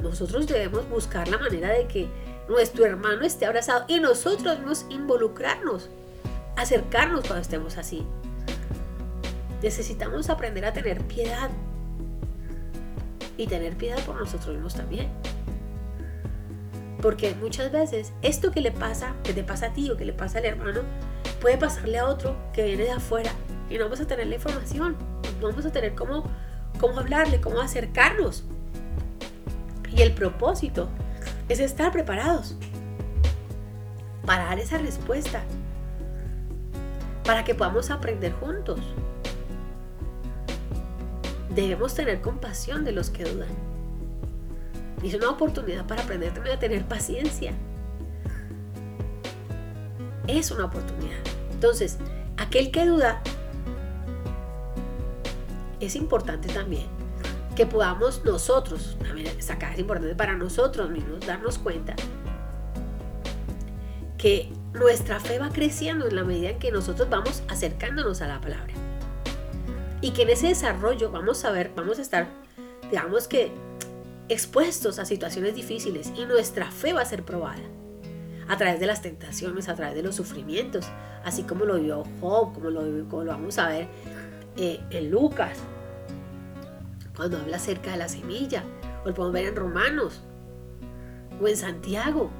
[0.00, 2.08] Nosotros debemos buscar la manera de que
[2.48, 5.90] nuestro hermano esté abrazado y nosotros debemos involucrarnos,
[6.56, 8.06] acercarnos cuando estemos así.
[9.62, 11.50] Necesitamos aprender a tener piedad
[13.36, 15.08] y tener piedad por nosotros mismos también.
[17.02, 20.12] Porque muchas veces esto que le pasa, que te pasa a ti o que le
[20.12, 20.80] pasa al hermano,
[21.40, 23.30] puede pasarle a otro que viene de afuera
[23.70, 24.96] y no vamos a tener la información,
[25.40, 26.24] no vamos a tener cómo
[26.78, 28.44] cómo hablarle, cómo acercarnos.
[29.92, 30.88] Y el propósito
[31.48, 32.56] es estar preparados
[34.24, 35.42] para dar esa respuesta,
[37.26, 38.80] para que podamos aprender juntos.
[41.50, 43.48] Debemos tener compasión de los que dudan.
[45.02, 47.52] Es una oportunidad para aprender también a tener paciencia.
[50.26, 51.18] Es una oportunidad.
[51.52, 51.98] Entonces,
[52.36, 53.20] aquel que duda
[55.80, 56.86] es importante también
[57.56, 61.96] que podamos nosotros, también sacar, es importante para nosotros mismos darnos cuenta
[64.18, 68.40] que nuestra fe va creciendo en la medida en que nosotros vamos acercándonos a la
[68.40, 68.72] palabra.
[70.00, 72.28] Y que en ese desarrollo vamos a ver, vamos a estar,
[72.90, 73.50] digamos que,
[74.28, 77.62] expuestos a situaciones difíciles y nuestra fe va a ser probada
[78.48, 80.86] a través de las tentaciones, a través de los sufrimientos,
[81.24, 83.88] así como lo vio Job, como lo, como lo vamos a ver
[84.56, 85.58] eh, en Lucas,
[87.16, 88.62] cuando habla acerca de la semilla,
[89.04, 90.22] o lo podemos ver en Romanos,
[91.40, 92.30] o en Santiago,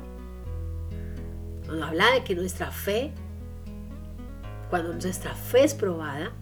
[1.66, 3.12] cuando habla de que nuestra fe,
[4.70, 6.32] cuando nuestra fe es probada,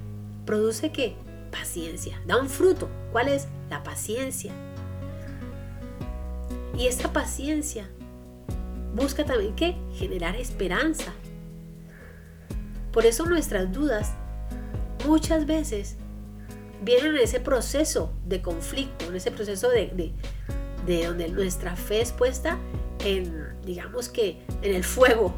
[0.47, 1.17] produce que
[1.51, 2.89] paciencia, da un fruto.
[3.13, 3.49] ¿Cuál es?
[3.71, 4.53] La paciencia.
[6.77, 7.89] Y esta paciencia
[8.95, 11.13] busca también que generar esperanza.
[12.93, 14.13] Por eso nuestras dudas
[15.07, 15.97] muchas veces
[16.83, 20.13] vienen en ese proceso de conflicto, en ese proceso de,
[20.87, 22.59] de, donde nuestra fe es puesta
[23.05, 25.35] en, digamos que, en el fuego,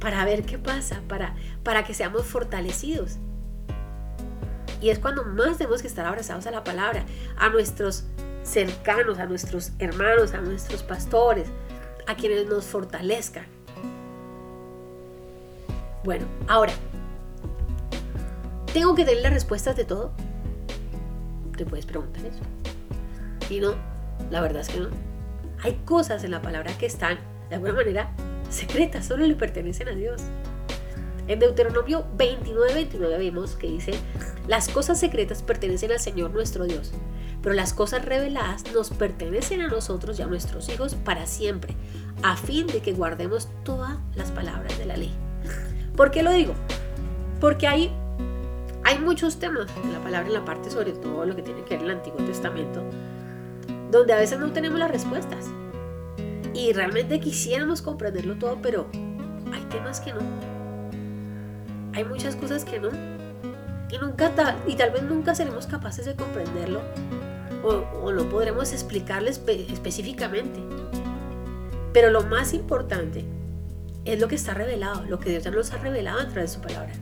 [0.00, 3.18] para ver qué pasa, para, para que seamos fortalecidos.
[4.80, 7.04] Y es cuando más tenemos que estar abrazados a la palabra,
[7.36, 8.04] a nuestros
[8.42, 11.48] cercanos, a nuestros hermanos, a nuestros pastores,
[12.08, 13.46] a quienes nos fortalezcan.
[16.02, 16.72] Bueno, ahora,
[18.72, 20.12] ¿tengo que tener las respuestas de todo?
[21.56, 22.40] te puedes preguntar eso.
[23.50, 23.74] Y no,
[24.30, 25.11] la verdad es que no.
[25.62, 28.10] Hay cosas en la palabra que están, de alguna manera,
[28.50, 30.22] secretas, solo le pertenecen a Dios.
[31.28, 33.92] En Deuteronomio 29, 29 vemos que dice,
[34.48, 36.92] las cosas secretas pertenecen al Señor nuestro Dios,
[37.42, 41.76] pero las cosas reveladas nos pertenecen a nosotros y a nuestros hijos para siempre,
[42.24, 45.14] a fin de que guardemos todas las palabras de la ley.
[45.96, 46.54] ¿Por qué lo digo?
[47.40, 47.92] Porque hay
[48.84, 51.76] hay muchos temas en la palabra, en la parte sobre todo lo que tiene que
[51.76, 52.82] ver el Antiguo Testamento,
[53.92, 55.46] donde a veces no tenemos las respuestas.
[56.54, 58.88] Y realmente quisiéramos comprenderlo todo, pero
[59.52, 60.20] hay temas que no.
[61.92, 62.88] hay muchas cosas que no.
[63.90, 64.32] Y, nunca
[64.66, 66.80] y tal vez nunca seremos capaces de comprenderlo
[67.62, 70.60] o, no podremos explicarlo específicamente.
[71.92, 73.26] Pero lo más importante
[74.06, 76.62] es lo que está revelado, lo que Dios nos ha revelado a través de su
[76.62, 76.92] palabra.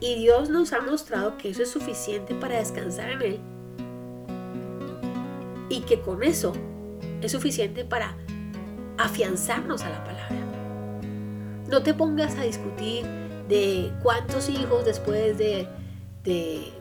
[0.00, 3.53] Y Dios nos ha mostrado que eso es suficiente para descansar en Él.
[5.74, 6.52] Y que con eso
[7.20, 8.16] es suficiente para
[8.96, 10.36] afianzarnos a la palabra.
[11.68, 13.04] No te pongas a discutir
[13.48, 15.66] de cuántos hijos después de,
[16.22, 16.72] de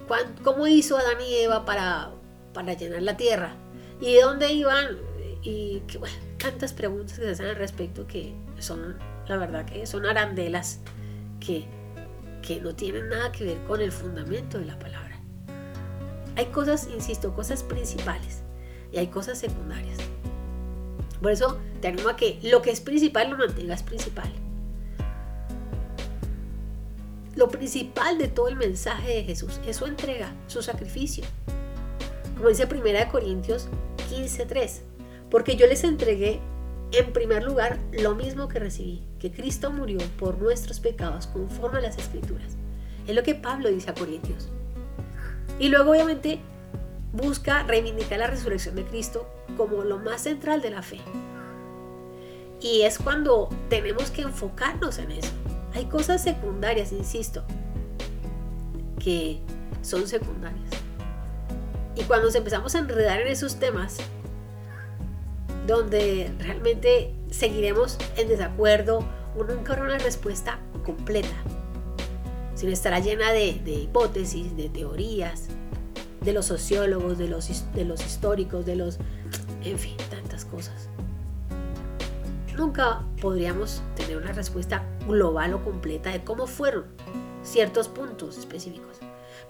[0.43, 2.11] cómo hizo Adán y Eva para,
[2.53, 3.55] para llenar la tierra
[3.99, 4.95] y de dónde iban
[5.41, 8.95] y que, bueno, tantas preguntas que se hacen al respecto que son,
[9.27, 10.81] la verdad que son arandelas
[11.39, 11.65] que,
[12.43, 15.19] que no tienen nada que ver con el fundamento de la palabra.
[16.35, 18.43] Hay cosas, insisto, cosas principales
[18.93, 19.97] y hay cosas secundarias.
[21.21, 24.31] Por eso te animo a que lo que es principal lo mantengas principal.
[27.35, 31.23] Lo principal de todo el mensaje de Jesús es su entrega, su sacrificio.
[32.37, 33.67] Como dice 1 Corintios
[34.09, 34.81] 15:3,
[35.31, 36.39] porque yo les entregué
[36.91, 41.81] en primer lugar lo mismo que recibí, que Cristo murió por nuestros pecados conforme a
[41.81, 42.55] las escrituras.
[43.07, 44.49] Es lo que Pablo dice a Corintios.
[45.57, 46.39] Y luego obviamente
[47.13, 50.99] busca reivindicar la resurrección de Cristo como lo más central de la fe.
[52.59, 55.31] Y es cuando tenemos que enfocarnos en eso.
[55.73, 57.43] Hay cosas secundarias, insisto,
[58.99, 59.39] que
[59.81, 60.69] son secundarias.
[61.95, 63.97] Y cuando nos empezamos a enredar en esos temas,
[65.67, 69.05] donde realmente seguiremos en desacuerdo
[69.37, 71.35] o nunca habrá una respuesta completa,
[72.55, 75.49] sino estará llena de, de hipótesis, de teorías,
[76.23, 78.97] de los sociólogos, de los, de los históricos, de los...
[79.63, 80.89] En fin, tantas cosas.
[82.57, 86.85] Nunca podríamos tener una respuesta global o completa de cómo fueron
[87.43, 88.99] ciertos puntos específicos.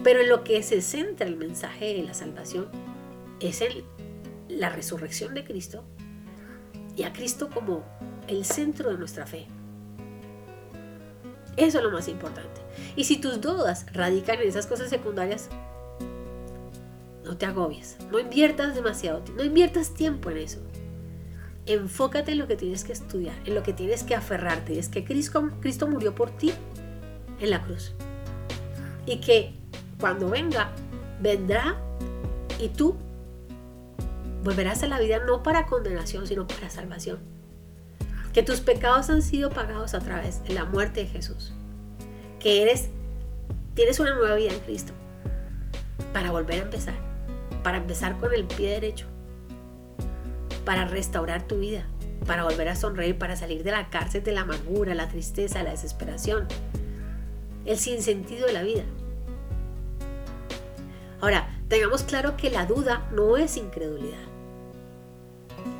[0.03, 2.67] Pero en lo que se centra el mensaje de la salvación
[3.39, 3.83] es en
[4.47, 5.83] la resurrección de Cristo
[6.95, 7.83] y a Cristo como
[8.27, 9.47] el centro de nuestra fe.
[11.57, 12.61] Eso es lo más importante.
[12.95, 15.49] Y si tus dudas radican en esas cosas secundarias,
[17.23, 20.59] no te agobies, no inviertas demasiado, no inviertas tiempo en eso.
[21.65, 24.77] Enfócate en lo que tienes que estudiar, en lo que tienes que aferrarte.
[24.77, 26.53] Es que Cristo, Cristo murió por ti
[27.39, 27.93] en la cruz.
[29.05, 29.55] Y que
[29.99, 30.71] cuando venga,
[31.21, 31.77] vendrá
[32.59, 32.95] y tú
[34.43, 37.19] volverás a la vida no para condenación, sino para salvación.
[38.33, 41.53] Que tus pecados han sido pagados a través de la muerte de Jesús.
[42.41, 42.89] Que eres,
[43.73, 44.91] tienes una nueva vida en Cristo
[46.11, 47.12] para volver a empezar
[47.63, 49.07] para empezar con el pie derecho,
[50.65, 51.87] para restaurar tu vida,
[52.27, 55.71] para volver a sonreír, para salir de la cárcel de la amargura, la tristeza, la
[55.71, 56.47] desesperación,
[57.65, 58.83] el sinsentido de la vida.
[61.21, 64.19] Ahora, tengamos claro que la duda no es incredulidad.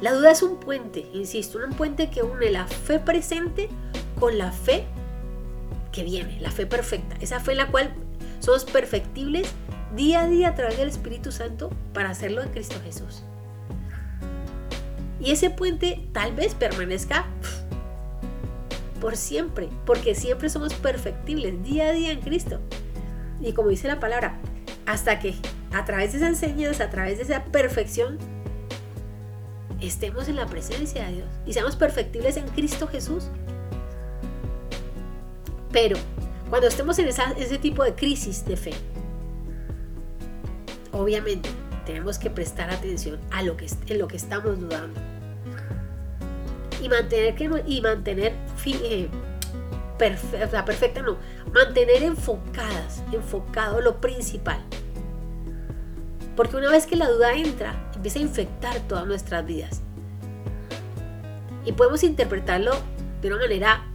[0.02, 3.69] La duda es un puente, insisto, un puente que une la fe presente
[4.19, 4.86] con la fe
[5.91, 7.93] que viene, la fe perfecta, esa fe en la cual
[8.39, 9.48] somos perfectibles
[9.95, 13.23] día a día a través del Espíritu Santo para hacerlo en Cristo Jesús.
[15.19, 17.25] Y ese puente tal vez permanezca
[18.99, 22.60] por siempre, porque siempre somos perfectibles día a día en Cristo.
[23.41, 24.39] Y como dice la palabra,
[24.86, 25.36] hasta que
[25.73, 28.17] a través de esa enseñanza, a través de esa perfección,
[29.82, 33.25] estemos en la presencia de Dios y seamos perfectibles en Cristo Jesús.
[35.71, 35.97] Pero
[36.49, 38.73] cuando estemos en ese tipo de crisis de fe,
[40.93, 41.49] obviamente
[41.86, 44.99] tenemos que prestar atención a lo que, en lo que estamos dudando.
[46.82, 48.34] Y mantener, y mantener
[48.65, 49.10] eh,
[50.52, 51.17] la perfecta no,
[51.54, 54.60] mantener enfocadas, enfocado lo principal.
[56.35, 59.81] Porque una vez que la duda entra, empieza a infectar todas nuestras vidas.
[61.65, 62.71] Y podemos interpretarlo
[63.21, 63.85] de una manera,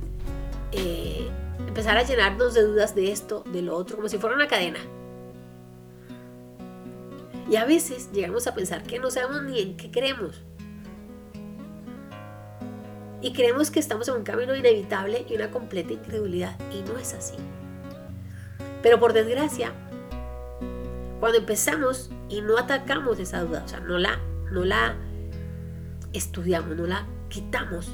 [0.72, 1.28] eh,
[1.66, 4.78] empezar a llenarnos de dudas de esto, de lo otro, como si fuera una cadena.
[7.50, 10.42] Y a veces llegamos a pensar que no sabemos ni en qué creemos.
[13.20, 16.56] Y creemos que estamos en un camino inevitable y una completa incredulidad.
[16.72, 17.36] Y no es así.
[18.82, 19.72] Pero por desgracia,
[21.20, 24.20] cuando empezamos y no atacamos esa duda, o sea, no la,
[24.52, 24.96] no la
[26.12, 27.90] estudiamos, no la quitamos,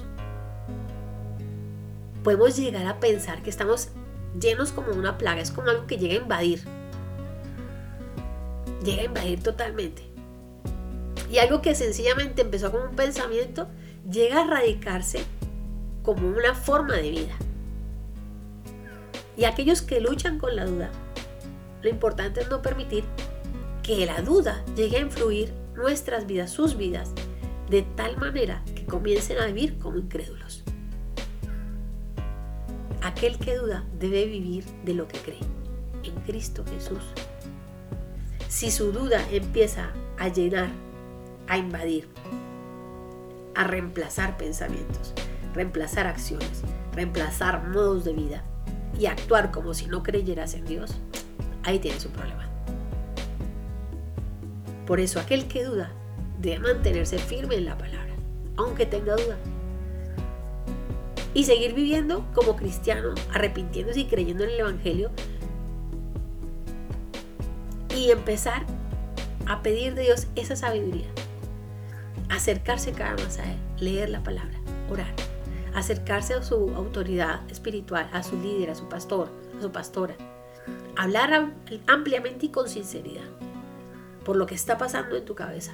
[2.22, 3.90] podemos llegar a pensar que estamos
[4.38, 6.64] llenos como una plaga, es como algo que llega a invadir
[8.84, 10.02] llega a invadir totalmente.
[11.30, 13.66] Y algo que sencillamente empezó como un pensamiento,
[14.08, 15.24] llega a radicarse
[16.02, 17.34] como una forma de vida.
[19.36, 20.90] Y aquellos que luchan con la duda,
[21.82, 23.04] lo importante es no permitir
[23.82, 27.10] que la duda llegue a influir nuestras vidas, sus vidas,
[27.68, 30.62] de tal manera que comiencen a vivir como incrédulos.
[33.02, 35.40] Aquel que duda debe vivir de lo que cree,
[36.04, 37.02] en Cristo Jesús.
[38.54, 40.68] Si su duda empieza a llenar,
[41.48, 42.06] a invadir,
[43.56, 45.12] a reemplazar pensamientos,
[45.54, 48.44] reemplazar acciones, reemplazar modos de vida
[48.96, 50.94] y actuar como si no creyeras en Dios,
[51.64, 52.48] ahí tienes un problema.
[54.86, 55.90] Por eso aquel que duda
[56.40, 58.14] debe mantenerse firme en la palabra,
[58.56, 59.36] aunque tenga duda.
[61.34, 65.10] Y seguir viviendo como cristiano, arrepintiéndose y creyendo en el Evangelio.
[68.04, 68.66] Y empezar
[69.46, 71.06] a pedir de Dios esa sabiduría.
[72.28, 74.58] Acercarse cada más a Él, leer la palabra,
[74.90, 75.10] orar.
[75.74, 80.16] Acercarse a su autoridad espiritual, a su líder, a su pastor, a su pastora.
[80.98, 81.50] Hablar
[81.86, 83.24] ampliamente y con sinceridad
[84.22, 85.72] por lo que está pasando en tu cabeza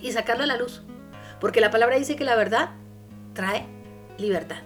[0.00, 0.82] y sacarlo a la luz.
[1.38, 2.70] Porque la palabra dice que la verdad
[3.34, 3.68] trae
[4.18, 4.62] libertad.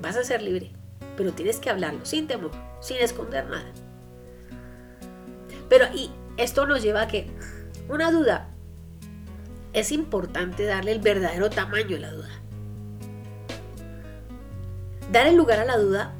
[0.00, 0.70] Vas a ser libre,
[1.16, 3.72] pero tienes que hablarlo sin temor, sin esconder nada.
[5.68, 7.30] Pero y esto nos lleva a que
[7.88, 8.48] una duda
[9.72, 12.30] es importante darle el verdadero tamaño a la duda.
[15.12, 16.14] Dar el lugar a la duda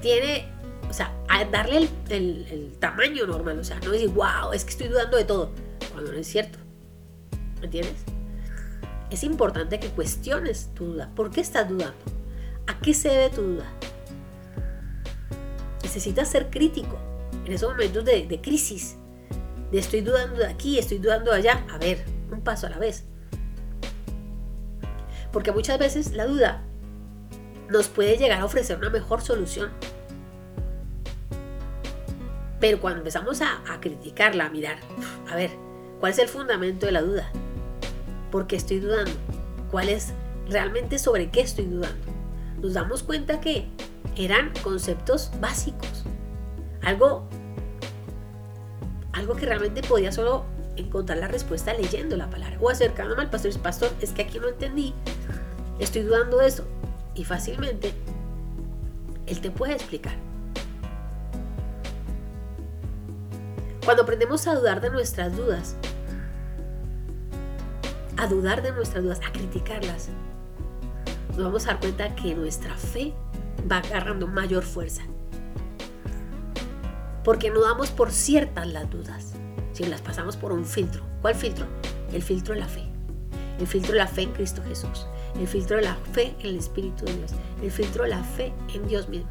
[0.00, 1.12] tiene o sea,
[1.50, 5.50] darle el, tamaño normal, o sea, no decir, wow, es que estoy dudando de todo,
[5.92, 6.58] cuando no es cierto.
[7.60, 8.04] ¿Me entiendes?
[9.10, 11.10] Es importante que cuestiones tu duda.
[11.14, 11.96] ¿Por qué estás dudando?
[12.66, 13.70] ¿A qué se debe tu duda?
[15.82, 16.98] Necesitas ser crítico
[17.48, 18.96] en esos momentos de, de crisis,
[19.72, 21.66] de estoy dudando de aquí, estoy dudando de allá.
[21.70, 23.04] A ver, un paso a la vez.
[25.32, 26.62] Porque muchas veces la duda
[27.68, 29.70] nos puede llegar a ofrecer una mejor solución
[32.60, 34.78] pero cuando empezamos a, criticarla, a mirar,
[35.30, 35.50] a ver,
[36.00, 37.30] ¿cuál es el fundamento de la duda?
[38.30, 39.12] ¿Por qué estoy dudando?
[39.70, 40.12] ¿Cuál es
[40.48, 42.06] realmente sobre qué estoy dudando?
[42.60, 43.68] Nos damos cuenta que
[44.16, 46.04] eran conceptos básicos.
[46.82, 47.28] Algo,
[49.18, 50.44] algo que realmente podía solo
[50.76, 54.38] encontrar la respuesta leyendo la palabra o acercándome al pastor y pastor, es que aquí
[54.38, 54.94] no entendí,
[55.78, 56.64] estoy dudando de eso.
[57.14, 57.92] Y fácilmente
[59.26, 60.14] él te puede explicar.
[63.84, 65.74] Cuando aprendemos a dudar de nuestras dudas,
[68.16, 70.10] a dudar de nuestras dudas, a criticarlas,
[71.30, 73.14] nos vamos a dar cuenta que nuestra fe
[73.70, 75.02] va agarrando mayor fuerza.
[77.28, 79.34] Porque no damos por ciertas las dudas,
[79.74, 81.02] sino las pasamos por un filtro.
[81.20, 81.66] ¿Cuál filtro?
[82.10, 82.88] El filtro de la fe.
[83.60, 85.06] El filtro de la fe en Cristo Jesús.
[85.38, 87.32] El filtro de la fe en el Espíritu de Dios.
[87.62, 89.28] El filtro de la fe en Dios mismo.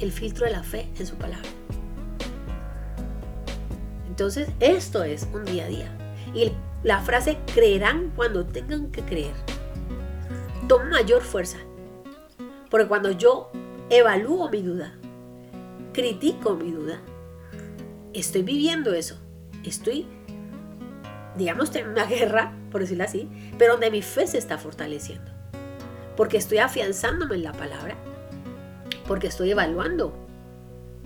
[0.00, 1.48] El filtro de la fe en su palabra.
[4.06, 5.98] Entonces, esto es un día a día.
[6.34, 9.32] Y la frase creerán cuando tengan que creer
[10.68, 11.56] toma mayor fuerza.
[12.68, 13.50] Porque cuando yo
[13.88, 14.92] evalúo mi duda,
[15.92, 17.00] critico mi duda,
[18.12, 19.18] estoy viviendo eso.
[19.64, 20.06] Estoy,
[21.36, 23.28] digamos, en una guerra, por decirlo así,
[23.58, 25.30] pero donde mi fe se está fortaleciendo.
[26.16, 27.96] Porque estoy afianzándome en la palabra.
[29.06, 30.14] Porque estoy evaluando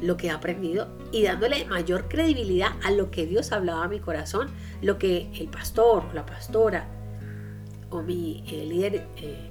[0.01, 4.01] lo que he aprendido y dándole mayor credibilidad a lo que Dios hablaba a mi
[4.01, 4.49] corazón,
[4.83, 6.87] lo que el pastor, la pastora
[7.91, 9.51] o mi eh, líder, eh,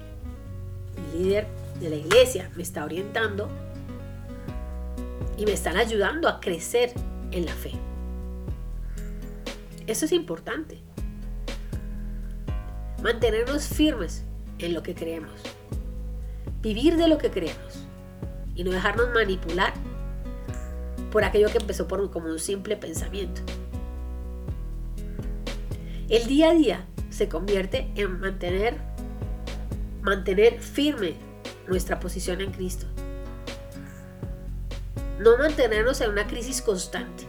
[1.18, 1.48] líder
[1.80, 3.50] de la iglesia me está orientando
[5.38, 6.94] y me están ayudando a crecer
[7.32, 7.72] en la fe.
[9.88, 10.82] Eso es importante.
[13.04, 14.24] Mantenernos firmes
[14.60, 15.34] en lo que creemos.
[16.62, 17.86] Vivir de lo que creemos.
[18.56, 19.74] Y no dejarnos manipular
[21.12, 23.42] por aquello que empezó por como un simple pensamiento.
[26.10, 28.78] El día a día se convierte en mantener,
[30.02, 31.16] mantener firme
[31.68, 32.86] nuestra posición en Cristo.
[35.26, 37.24] No mantenernos en una crisis constante,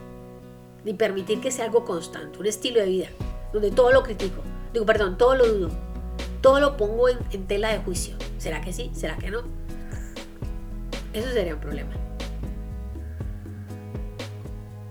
[0.85, 3.07] ni permitir que sea algo constante, un estilo de vida,
[3.51, 5.71] donde todo lo critico, digo, perdón, todo lo dudo,
[6.41, 8.15] todo lo pongo en, en tela de juicio.
[8.37, 8.91] ¿Será que sí?
[8.93, 9.41] ¿Será que no?
[11.11, 11.89] Eso sería un problema.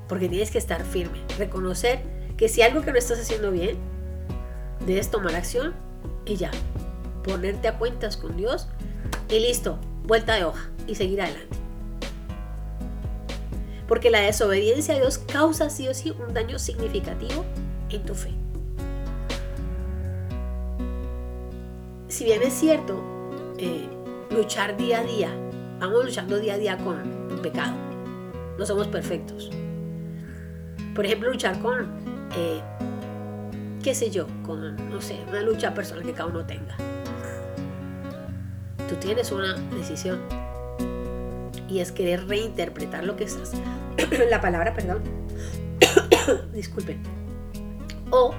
[0.09, 2.02] Porque tienes que estar firme, reconocer
[2.36, 3.76] que si algo que no estás haciendo bien,
[4.84, 5.74] debes tomar acción
[6.24, 6.50] y ya,
[7.22, 8.66] ponerte a cuentas con Dios
[9.28, 11.65] y listo, vuelta de hoja y seguir adelante.
[13.89, 17.45] Porque la desobediencia a Dios causa sí o sí un daño significativo
[17.91, 18.30] en tu fe.
[22.09, 23.03] Si bien es cierto,
[23.59, 23.89] eh,
[24.30, 25.30] luchar día a día.
[25.78, 27.76] Vamos luchando día a día con el pecado.
[28.59, 29.51] No somos perfectos.
[30.95, 31.87] Por ejemplo, luchar con,
[32.37, 32.61] eh,
[33.82, 36.76] qué sé yo, con, no sé, una lucha personal que cada uno tenga.
[38.89, 40.20] Tú tienes una decisión
[41.68, 43.52] y es querer reinterpretar lo que estás,
[44.30, 45.02] la palabra, perdón,
[46.52, 47.02] disculpen,
[48.10, 48.34] o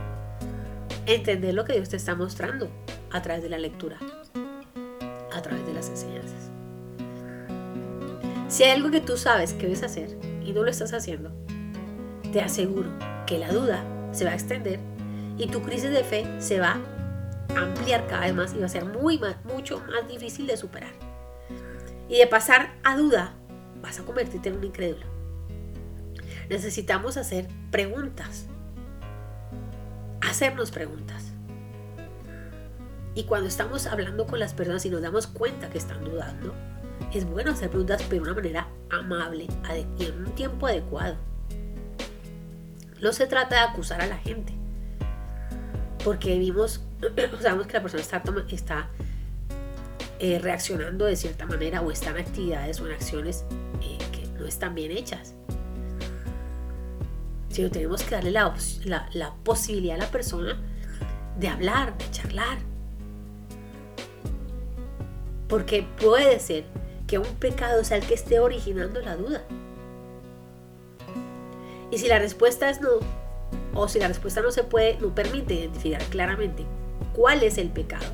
[1.05, 2.69] entender lo que Dios te está mostrando
[3.11, 3.97] a través de la lectura,
[5.33, 6.51] a través de las enseñanzas.
[8.47, 11.31] Si hay algo que tú sabes que debes hacer y no lo estás haciendo,
[12.31, 12.89] te aseguro
[13.25, 14.79] que la duda se va a extender
[15.37, 16.77] y tu crisis de fe se va
[17.55, 21.06] a ampliar cada vez más y va a ser muy mucho más difícil de superar.
[22.09, 23.33] Y de pasar a duda,
[23.81, 25.05] vas a convertirte en un incrédulo.
[26.49, 28.45] Necesitamos hacer preguntas.
[30.21, 31.25] Hacernos preguntas.
[33.15, 36.53] Y cuando estamos hablando con las personas y nos damos cuenta que están dudando,
[37.13, 39.47] es bueno hacer preguntas pero de una manera amable
[39.97, 41.15] y en un tiempo adecuado.
[43.01, 44.53] No se trata de acusar a la gente,
[46.03, 46.83] porque vimos,
[47.41, 48.89] sabemos que la persona está, está
[50.19, 53.45] eh, reaccionando de cierta manera o están actividades o en acciones
[53.81, 55.35] eh, que no están bien hechas.
[57.49, 60.57] Sino tenemos que darle la posibilidad a la persona
[61.39, 62.57] de hablar, de charlar.
[65.47, 66.65] Porque puede ser
[67.07, 69.43] que un pecado sea el que esté originando la duda.
[71.89, 72.89] Y si la respuesta es no,
[73.73, 76.65] o si la respuesta no se puede, no permite identificar claramente
[77.13, 78.05] cuál es el pecado,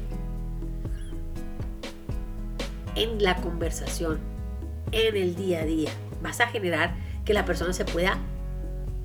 [2.95, 4.19] en la conversación,
[4.91, 5.91] en el día a día.
[6.21, 8.17] Vas a generar que la persona se pueda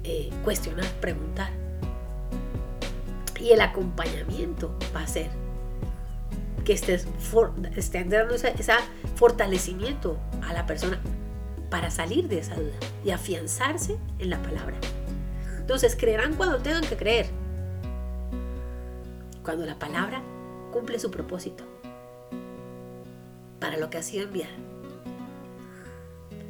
[0.04, 1.50] eh, cuestionar, preguntar.
[3.40, 5.30] Y el acompañamiento va a ser
[6.64, 7.06] que estés,
[8.10, 8.54] dando ese
[9.14, 11.00] fortalecimiento a la persona
[11.70, 12.74] para salir de esa duda
[13.04, 14.76] y afianzarse en la palabra.
[15.58, 17.26] Entonces creerán cuando tengan que creer.
[19.42, 20.20] Cuando la palabra
[20.72, 21.64] cumple su propósito
[23.60, 24.54] para lo que ha sido enviada.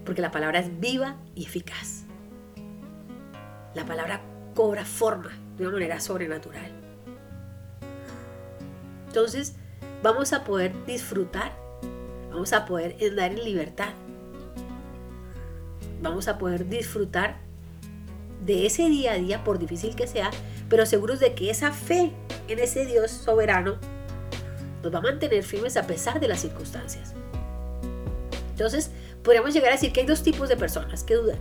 [0.04, 2.04] Porque la palabra es viva y eficaz.
[3.74, 4.22] La palabra
[4.54, 6.70] cobra forma de una manera sobrenatural.
[9.06, 9.54] Entonces
[10.02, 11.52] vamos a poder disfrutar,
[12.30, 13.90] vamos a poder andar en libertad,
[16.02, 17.38] vamos a poder disfrutar
[18.44, 20.30] de ese día a día, por difícil que sea,
[20.68, 22.12] pero seguros de que esa fe
[22.48, 23.78] en ese Dios soberano
[24.83, 27.14] nos va a mantener firmes a pesar de las circunstancias.
[28.51, 28.91] Entonces,
[29.22, 31.39] podríamos llegar a decir que hay dos tipos de personas que dudan.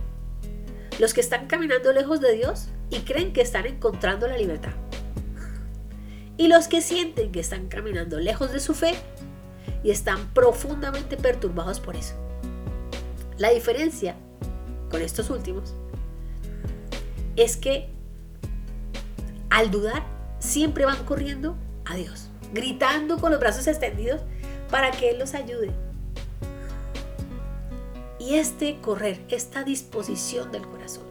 [0.98, 4.72] Los que están caminando lejos de Dios y creen que están encontrando la libertad.
[6.36, 8.94] Y los que sienten que están caminando lejos de su fe
[9.82, 12.14] y están profundamente perturbados por eso.
[13.36, 14.16] La diferencia
[14.90, 15.74] con estos últimos
[17.36, 17.88] es que
[19.50, 20.04] al dudar
[20.38, 24.20] siempre van corriendo a Dios gritando con los brazos extendidos
[24.70, 25.70] para que Él los ayude.
[28.18, 31.04] Y este correr, esta disposición del corazón,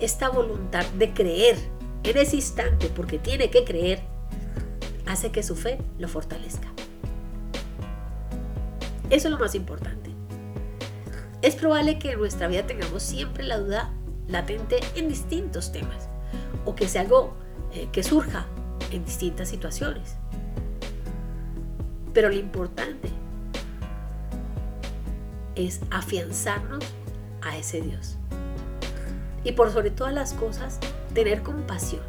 [0.00, 1.56] esta voluntad de creer
[2.04, 4.00] en ese instante, porque tiene que creer,
[5.06, 6.68] hace que su fe lo fortalezca.
[9.10, 10.10] Eso es lo más importante.
[11.42, 13.92] Es probable que en nuestra vida tengamos siempre la duda
[14.26, 16.08] latente en distintos temas
[16.64, 17.34] o que sea algo
[17.72, 18.46] eh, que surja
[18.90, 20.16] en distintas situaciones.
[22.16, 23.10] Pero lo importante
[25.54, 26.82] es afianzarnos
[27.42, 28.16] a ese Dios.
[29.44, 30.78] Y por sobre todas las cosas,
[31.12, 32.00] tener compasión.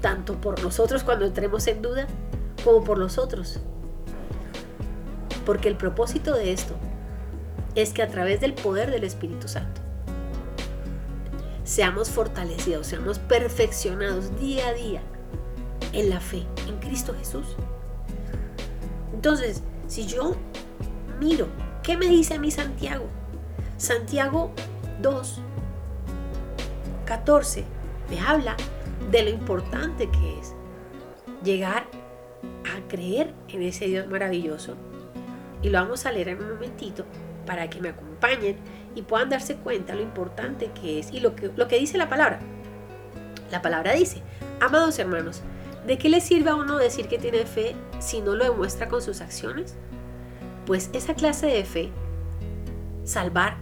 [0.00, 2.06] Tanto por nosotros cuando entremos en duda,
[2.64, 3.60] como por los otros.
[5.44, 6.74] Porque el propósito de esto
[7.74, 9.82] es que a través del poder del Espíritu Santo
[11.64, 15.02] seamos fortalecidos, seamos perfeccionados día a día
[15.92, 17.56] en la fe en Cristo Jesús.
[19.12, 20.36] Entonces, si yo
[21.20, 21.48] miro,
[21.82, 23.06] ¿qué me dice a mí Santiago?
[23.76, 24.52] Santiago
[25.00, 25.40] 2,
[27.04, 27.64] 14,
[28.10, 28.56] me habla
[29.10, 30.54] de lo importante que es
[31.42, 31.86] llegar
[32.64, 34.76] a creer en ese Dios maravilloso.
[35.62, 37.04] Y lo vamos a leer en un momentito
[37.46, 38.56] para que me acompañen
[38.94, 42.08] y puedan darse cuenta lo importante que es y lo que, lo que dice la
[42.08, 42.40] palabra.
[43.50, 44.22] La palabra dice,
[44.60, 45.42] amados hermanos,
[45.86, 49.02] ¿De qué le sirve a uno decir que tiene fe si no lo demuestra con
[49.02, 49.74] sus acciones?
[50.66, 51.90] Pues esa clase de fe
[53.04, 53.56] salvar,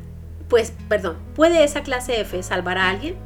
[0.48, 3.16] pues, perdón, ¿puede esa clase de fe salvar a alguien?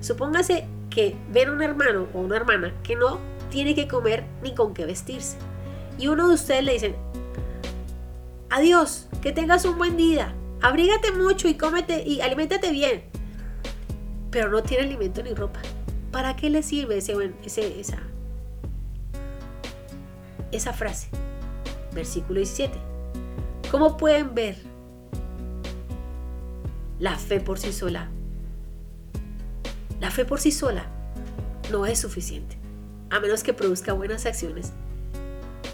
[0.00, 3.18] Supóngase que ven a un hermano o una hermana que no
[3.50, 5.36] tiene que comer ni con qué vestirse
[5.98, 6.94] y uno de ustedes le dice,
[8.50, 13.04] adiós, que tengas un buen día, abrígate mucho y cómete y aliméntate bien,
[14.30, 15.60] pero no tiene alimento ni ropa,
[16.10, 17.98] ¿para qué le sirve ese, ese, esa,
[20.56, 21.08] esa frase?
[21.92, 22.78] Versículo 17.
[23.70, 24.56] ¿Cómo pueden ver
[26.98, 28.08] la fe por sí sola?
[30.00, 30.86] La fe por sí sola
[31.70, 32.56] no es suficiente,
[33.10, 34.72] a menos que produzca buenas acciones.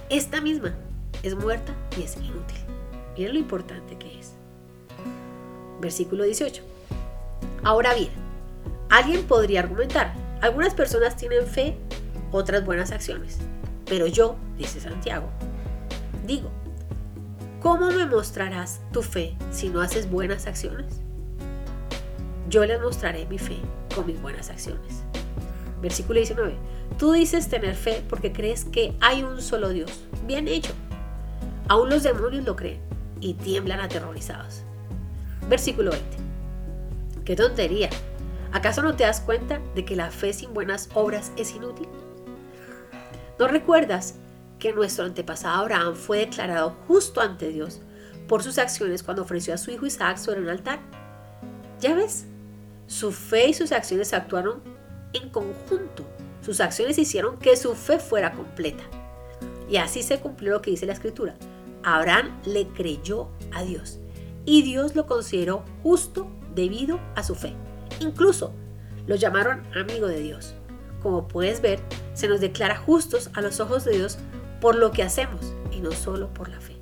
[0.09, 0.74] Esta misma
[1.22, 2.59] es muerta y es inútil.
[3.16, 4.33] Miren lo importante que es.
[5.81, 6.62] Versículo 18.
[7.62, 8.11] Ahora bien,
[8.89, 11.76] alguien podría argumentar, algunas personas tienen fe,
[12.33, 13.39] otras buenas acciones,
[13.91, 15.28] pero yo, dice Santiago,
[16.24, 16.49] digo,
[17.61, 21.01] ¿cómo me mostrarás tu fe si no haces buenas acciones?
[22.49, 23.59] Yo les mostraré mi fe
[23.93, 25.03] con mis buenas acciones.
[25.82, 26.55] Versículo 19.
[26.99, 30.05] Tú dices tener fe porque crees que hay un solo Dios.
[30.24, 30.72] Bien hecho.
[31.66, 32.80] Aún los demonios lo creen
[33.20, 34.62] y tiemblan aterrorizados.
[35.49, 36.16] Versículo 20.
[37.24, 37.91] ¡Qué tontería!
[38.53, 41.88] ¿Acaso no te das cuenta de que la fe sin buenas obras es inútil?
[43.41, 44.16] ¿No recuerdas
[44.59, 47.80] que nuestro antepasado Abraham fue declarado justo ante Dios
[48.28, 50.78] por sus acciones cuando ofreció a su hijo Isaac sobre un altar?
[51.80, 52.26] ¿Ya ves?
[52.86, 54.61] Su fe y sus acciones actuaron
[55.14, 56.05] en conjunto.
[56.43, 58.84] Sus acciones hicieron que su fe fuera completa.
[59.70, 61.34] Y así se cumplió lo que dice la escritura.
[61.82, 64.01] Abraham le creyó a Dios
[64.45, 67.55] y Dios lo consideró justo debido a su fe.
[68.01, 68.53] Incluso
[69.07, 70.57] lo llamaron amigo de Dios.
[71.03, 71.81] Como puedes ver,
[72.15, 74.19] se nos declara justos a los ojos de Dios
[74.61, 76.77] por lo que hacemos y no solo por la fe.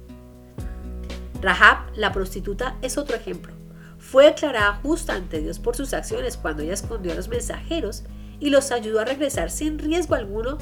[1.41, 3.59] Rahab, la prostituta, es otro ejemplo
[3.99, 8.05] fue declarada justa ante Dios por sus acciones cuando ella escondió a los mensajeros
[8.41, 10.57] y los ayudó a regresar sin riesgo alguno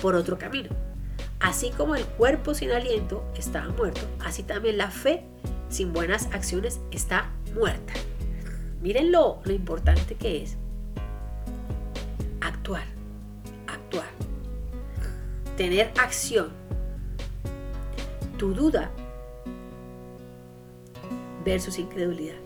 [0.00, 0.70] por otro camino.
[1.40, 5.24] Así como el cuerpo sin aliento estaba muerto, así también la fe
[5.68, 7.94] sin buenas acciones está muerta.
[8.80, 10.56] Miren lo, lo importante que es
[12.40, 12.84] actuar,
[15.56, 16.50] tener acción.
[18.38, 18.90] Tu duda
[21.44, 22.36] versus incredulidad.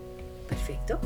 [0.47, 0.99] Perfecto.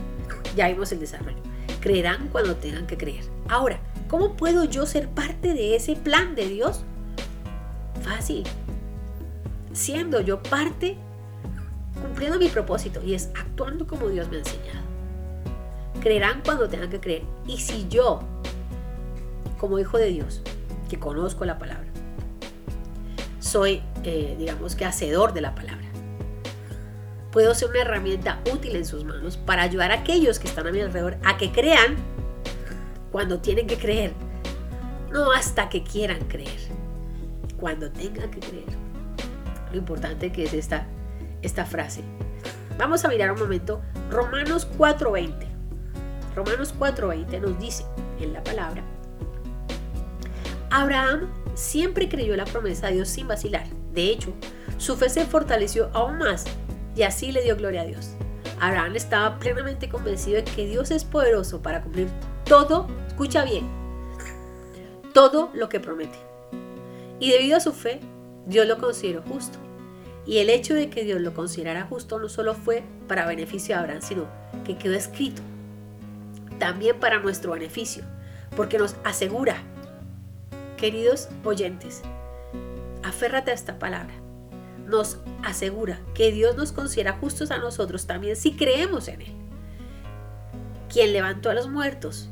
[0.55, 1.37] Ya vimos el desarrollo.
[1.79, 3.23] Creerán cuando tengan que creer.
[3.49, 6.83] Ahora, ¿cómo puedo yo ser parte de ese plan de Dios?
[8.01, 8.43] Fácil.
[9.73, 10.97] Siendo yo parte,
[12.01, 14.83] cumpliendo mi propósito y es actuando como Dios me ha enseñado.
[16.01, 17.23] Creerán cuando tengan que creer.
[17.47, 18.21] Y si yo,
[19.63, 20.41] como hijo de Dios,
[20.89, 21.87] que conozco la palabra,
[23.39, 25.87] soy, eh, digamos que, hacedor de la palabra,
[27.31, 30.71] puedo ser una herramienta útil en sus manos para ayudar a aquellos que están a
[30.73, 31.95] mi alrededor a que crean
[33.09, 34.11] cuando tienen que creer,
[35.13, 36.59] no hasta que quieran creer,
[37.57, 38.65] cuando tengan que creer.
[39.71, 40.87] Lo importante que es esta,
[41.41, 42.03] esta frase.
[42.77, 45.47] Vamos a mirar un momento Romanos 4:20.
[46.35, 47.85] Romanos 4:20 nos dice
[48.19, 48.83] en la palabra,
[50.75, 53.67] Abraham siempre creyó la promesa de Dios sin vacilar.
[53.93, 54.33] De hecho,
[54.79, 56.45] su fe se fortaleció aún más
[56.95, 58.15] y así le dio gloria a Dios.
[58.59, 62.07] Abraham estaba plenamente convencido de que Dios es poderoso para cumplir
[62.43, 63.69] todo, escucha bien,
[65.13, 66.17] todo lo que promete.
[67.19, 67.99] Y debido a su fe,
[68.47, 69.59] Dios lo consideró justo.
[70.25, 73.81] Y el hecho de que Dios lo considerara justo no solo fue para beneficio de
[73.81, 74.25] Abraham, sino
[74.65, 75.43] que quedó escrito
[76.57, 78.03] también para nuestro beneficio,
[78.55, 79.57] porque nos asegura,
[80.83, 82.01] queridos oyentes,
[83.03, 84.13] aférrate a esta palabra,
[84.85, 89.33] nos asegura que Dios nos considera justos a nosotros también si creemos en Él.
[90.91, 92.29] Quien levantó a los muertos,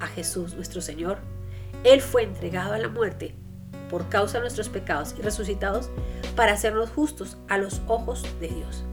[0.00, 1.16] a Jesús nuestro Señor,
[1.82, 3.34] Él fue entregado a la muerte
[3.88, 5.88] por causa de nuestros pecados y resucitados
[6.36, 8.84] para hacernos justos a los ojos de Dios.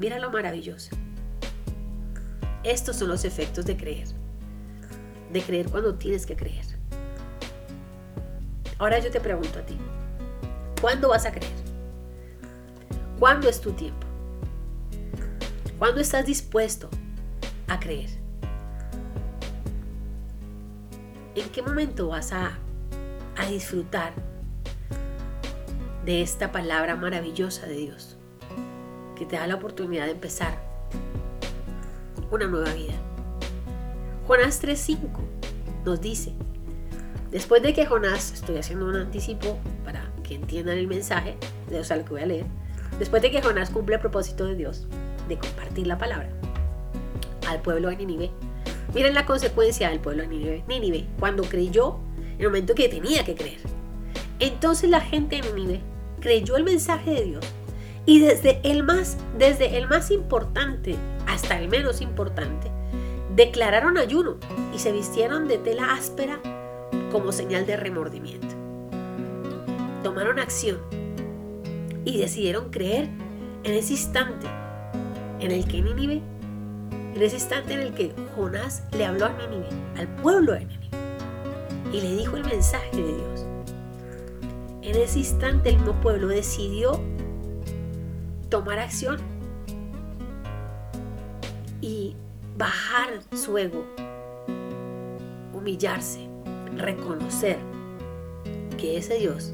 [0.00, 0.90] Mira lo maravilloso.
[2.64, 4.08] Estos son los efectos de creer.
[5.32, 6.71] De creer cuando tienes que creer.
[8.82, 9.78] Ahora yo te pregunto a ti,
[10.80, 11.52] ¿Cuándo vas a creer?
[13.20, 14.04] ¿Cuándo es tu tiempo?
[15.78, 16.90] ¿Cuándo estás dispuesto
[17.68, 18.10] a creer?
[21.36, 22.58] ¿En qué momento vas a,
[23.36, 24.14] a disfrutar
[26.04, 28.16] de esta palabra maravillosa de Dios
[29.14, 30.58] que te da la oportunidad de empezar
[32.32, 32.94] una nueva vida?
[34.26, 34.98] Jonás 3.5
[35.84, 36.34] nos dice,
[37.32, 41.36] después de que Jonás, estoy haciendo un anticipo para entiendan el mensaje,
[41.72, 42.46] o sea, lo que voy a leer,
[42.98, 44.86] después de que Jonás cumple el propósito de Dios
[45.28, 46.30] de compartir la palabra
[47.48, 48.30] al pueblo de Nínive,
[48.94, 51.98] miren la consecuencia del pueblo de Nínive, Nínive cuando creyó
[52.34, 53.60] en el momento que tenía que creer.
[54.38, 55.80] Entonces la gente de Nínive
[56.20, 57.44] creyó el mensaje de Dios
[58.04, 62.70] y desde el más, desde el más importante hasta el menos importante,
[63.34, 64.36] declararon ayuno
[64.74, 66.40] y se vistieron de tela áspera
[67.12, 68.48] como señal de remordimiento.
[70.02, 70.78] Tomaron acción
[72.06, 73.08] y decidieron creer
[73.64, 74.46] en ese instante
[75.38, 76.22] en el que Nínive,
[77.14, 80.88] en ese instante en el que Jonás le habló a Nínive, al pueblo de Nínive,
[81.92, 83.46] y le dijo el mensaje de Dios.
[84.80, 86.98] En ese instante el mismo pueblo decidió
[88.48, 89.18] tomar acción
[91.82, 92.16] y
[92.56, 93.84] bajar su ego,
[95.52, 96.31] humillarse,
[96.76, 97.58] reconocer
[98.78, 99.52] que ese Dios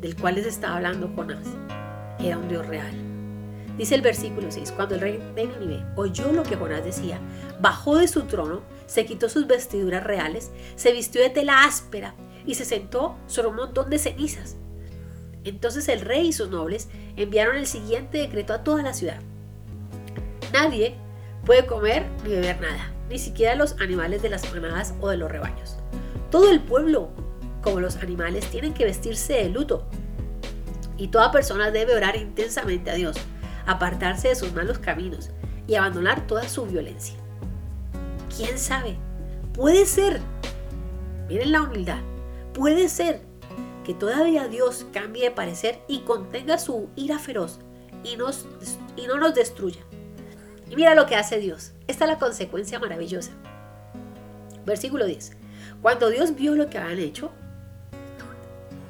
[0.00, 1.46] del cual les estaba hablando Jonás
[2.18, 2.92] era un Dios real.
[3.76, 7.18] Dice el versículo 6, cuando el rey de Nínive oyó lo que Jonás decía,
[7.60, 12.14] bajó de su trono, se quitó sus vestiduras reales, se vistió de tela áspera
[12.46, 14.56] y se sentó sobre un montón de cenizas.
[15.42, 19.20] Entonces el rey y sus nobles enviaron el siguiente decreto a toda la ciudad.
[20.52, 20.94] Nadie
[21.44, 25.30] puede comer ni beber nada, ni siquiera los animales de las manadas o de los
[25.30, 25.76] rebaños.
[26.30, 27.10] Todo el pueblo,
[27.62, 29.86] como los animales, tienen que vestirse de luto.
[30.96, 33.16] Y toda persona debe orar intensamente a Dios,
[33.66, 35.30] apartarse de sus malos caminos
[35.66, 37.16] y abandonar toda su violencia.
[38.36, 38.96] ¿Quién sabe?
[39.52, 40.20] Puede ser,
[41.28, 42.00] miren la humildad,
[42.52, 43.22] puede ser
[43.84, 47.60] que todavía Dios cambie de parecer y contenga su ira feroz
[48.02, 48.46] y, nos,
[48.96, 49.80] y no nos destruya.
[50.70, 51.72] Y mira lo que hace Dios.
[51.86, 53.32] Esta es la consecuencia maravillosa.
[54.64, 55.36] Versículo 10.
[55.82, 57.30] Cuando Dios vio lo que habían hecho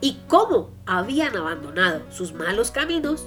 [0.00, 3.26] y cómo habían abandonado sus malos caminos,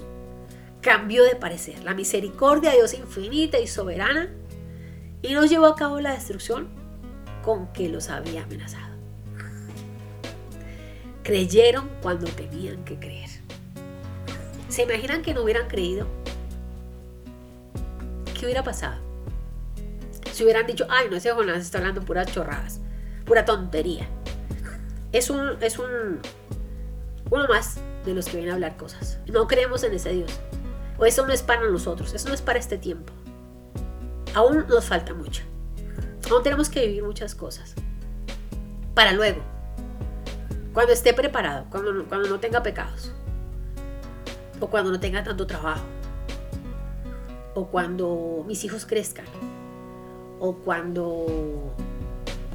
[0.81, 1.83] cambió de parecer.
[1.83, 4.29] La misericordia de Dios infinita y soberana
[5.21, 6.67] y nos llevó a cabo la destrucción
[7.43, 8.95] con que los había amenazado.
[11.23, 13.29] Creyeron cuando tenían que creer.
[14.69, 16.07] ¿Se imaginan que no hubieran creído?
[18.37, 19.01] ¿Qué hubiera pasado?
[20.31, 22.79] Si hubieran dicho, ay, no, ese Jonás está hablando puras chorradas,
[23.27, 24.07] pura tontería.
[25.11, 26.19] Es un, es un,
[27.29, 29.19] uno más de los que vienen a hablar cosas.
[29.27, 30.31] No creemos en ese Dios.
[30.97, 33.13] O eso no es para nosotros, eso no es para este tiempo.
[34.33, 35.43] Aún nos falta mucho.
[36.31, 37.75] Aún tenemos que vivir muchas cosas.
[38.95, 39.41] Para luego.
[40.73, 43.11] Cuando esté preparado, cuando, cuando no tenga pecados.
[44.59, 45.83] O cuando no tenga tanto trabajo.
[47.53, 49.25] O cuando mis hijos crezcan.
[50.39, 51.73] O cuando,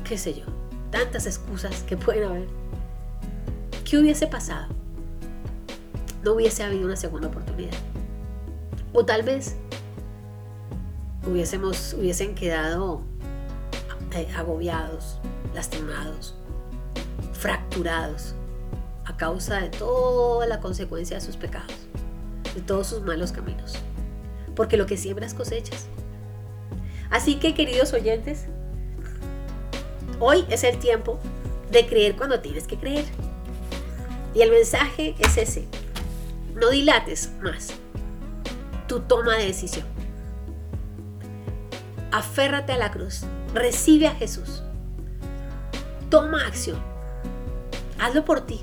[0.05, 0.45] qué sé yo,
[0.93, 2.49] tantas excusas que pueden haber.
[3.85, 4.69] ¿Qué hubiese pasado?
[6.23, 7.75] No hubiese habido una segunda oportunidad.
[8.93, 9.57] O tal vez
[11.27, 13.03] hubiésemos, hubiesen quedado
[14.13, 15.19] eh, agobiados,
[15.55, 16.37] lastimados,
[17.33, 18.35] fracturados
[19.05, 21.75] a causa de toda la consecuencia de sus pecados,
[22.55, 23.75] de todos sus malos caminos.
[24.55, 25.87] Porque lo que siembras cosechas.
[27.11, 28.47] Así que queridos oyentes,
[30.23, 31.19] hoy es el tiempo
[31.71, 33.05] de creer cuando tienes que creer.
[34.35, 35.67] Y el mensaje es ese.
[36.55, 37.75] No dilates más
[38.87, 39.87] tu toma de decisión.
[42.13, 43.23] Aférrate a la cruz.
[43.53, 44.63] Recibe a Jesús.
[46.09, 46.79] Toma acción.
[47.99, 48.61] Hazlo por ti.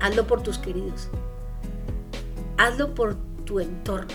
[0.00, 1.08] Hazlo por tus queridos.
[2.56, 4.14] Hazlo por tu entorno.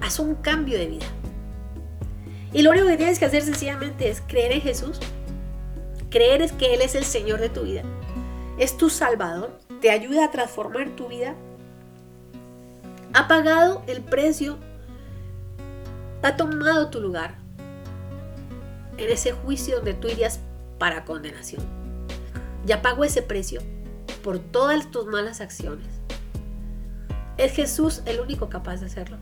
[0.00, 1.06] Haz un cambio de vida.
[2.52, 5.00] Y lo único que tienes que hacer sencillamente es creer en Jesús.
[6.10, 7.82] Creer es que Él es el Señor de tu vida.
[8.58, 9.58] Es tu Salvador.
[9.80, 11.34] Te ayuda a transformar tu vida.
[13.14, 14.58] Ha pagado el precio.
[16.22, 17.38] Ha tomado tu lugar
[18.98, 20.40] en ese juicio donde tú irías
[20.78, 21.80] para condenación
[22.64, 23.62] ya pagó ese precio
[24.22, 25.86] por todas tus malas acciones.
[27.36, 29.16] Es Jesús el único capaz de hacerlo.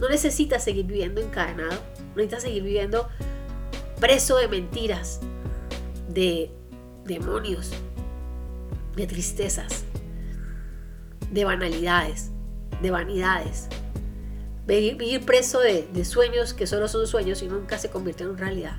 [0.00, 3.08] No necesitas seguir viviendo encadenado, no necesitas seguir viviendo
[4.00, 5.20] preso de mentiras,
[6.12, 6.50] de
[7.04, 7.70] demonios,
[8.96, 9.84] de tristezas,
[11.30, 12.30] de banalidades,
[12.80, 13.68] de vanidades.
[14.66, 18.76] Vivir preso de, sueños que solo son sueños y nunca se convierten en realidad.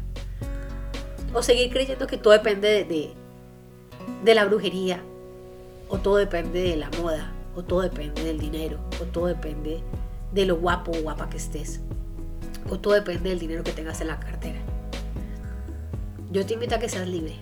[1.33, 3.13] O seguir creyendo que todo depende de,
[4.23, 5.01] de la brujería,
[5.89, 9.83] o todo depende de la moda, o todo depende del dinero, o todo depende
[10.31, 11.81] de lo guapo o guapa que estés,
[12.69, 14.59] o todo depende del dinero que tengas en la cartera.
[16.33, 17.35] Yo te invito a que seas libre.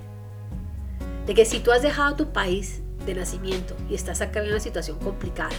[1.25, 4.59] De que si tú has dejado tu país de nacimiento y estás acá en una
[4.59, 5.55] situación complicada,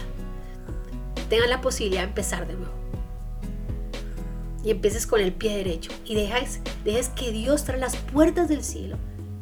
[1.29, 2.75] tengas la posibilidad de empezar de nuevo.
[4.63, 8.63] Y empieces con el pie derecho y dejes, dejes que Dios trae las puertas del
[8.63, 8.97] cielo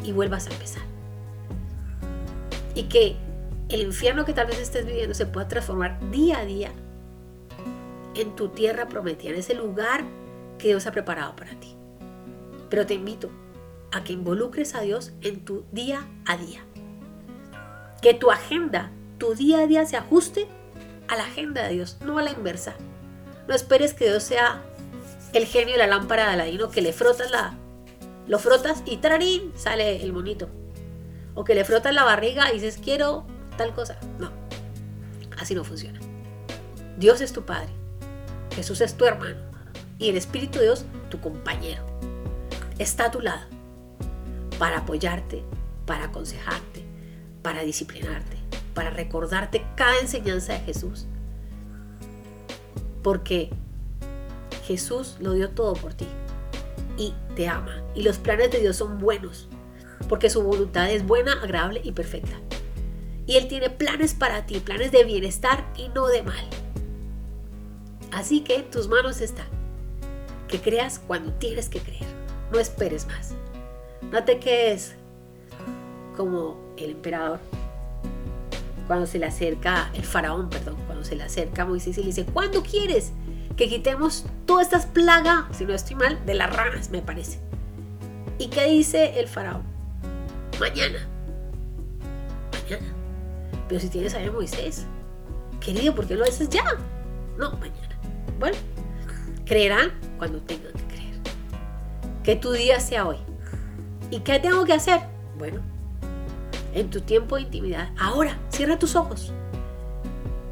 [0.06, 0.84] y vuelvas a empezar.
[2.74, 3.18] y que
[3.68, 6.72] el infierno que tal vez estés viviendo se pueda transformar día a día
[8.16, 10.06] en tu tierra prometida, en ese lugar
[10.58, 11.76] que Dios ha preparado para ti.
[12.70, 13.30] Pero te invito
[13.92, 16.62] a que involucres a Dios en tu día a día.
[18.02, 20.48] Que tu agenda, tu día a día se ajuste
[21.08, 22.74] a la agenda de Dios, no a la inversa.
[23.48, 24.62] No esperes que Dios sea
[25.34, 27.54] el genio de la lámpara de Aladino que le frotas la,
[28.28, 30.50] lo frotas y trarín sale el monito.
[31.36, 33.26] O que le frotas la barriga y dices quiero
[33.58, 33.98] tal cosa.
[34.20, 34.32] No,
[35.38, 36.00] así no funciona.
[36.98, 37.70] Dios es tu Padre,
[38.56, 39.40] Jesús es tu hermano
[39.98, 41.84] y el Espíritu de Dios tu compañero.
[42.80, 43.51] Está a tu lado
[44.62, 45.44] para apoyarte,
[45.88, 46.86] para aconsejarte,
[47.42, 48.38] para disciplinarte,
[48.76, 51.08] para recordarte cada enseñanza de Jesús.
[53.02, 53.50] Porque
[54.68, 56.06] Jesús lo dio todo por ti
[56.96, 57.84] y te ama.
[57.96, 59.50] Y los planes de Dios son buenos,
[60.08, 62.40] porque su voluntad es buena, agradable y perfecta.
[63.26, 66.48] Y Él tiene planes para ti, planes de bienestar y no de mal.
[68.12, 69.48] Así que en tus manos está.
[70.48, 72.06] Que creas cuando tienes que creer.
[72.52, 73.34] No esperes más.
[74.10, 74.96] No te quedes
[76.18, 77.40] como el emperador
[78.88, 82.08] cuando se le acerca, el faraón, perdón, cuando se le acerca a Moisés y le
[82.08, 83.14] dice, ¿cuándo quieres
[83.56, 87.40] que quitemos todas estas plagas, si no estoy mal, de las ranas, me parece?
[88.38, 89.64] ¿Y qué dice el faraón?
[90.60, 91.08] Mañana.
[92.52, 92.88] Mañana.
[93.70, 94.86] Pero si tienes a Moisés,
[95.62, 96.64] querido, ¿por qué lo haces ya?
[97.38, 97.98] No, mañana.
[98.40, 98.58] Bueno,
[99.46, 101.16] creerán cuando tengan que creer.
[102.24, 103.18] Que tu día sea hoy.
[104.12, 105.00] ¿Y qué tengo que hacer?
[105.38, 105.62] Bueno,
[106.74, 109.34] en tu tiempo de intimidad, ahora, cierra tus ojos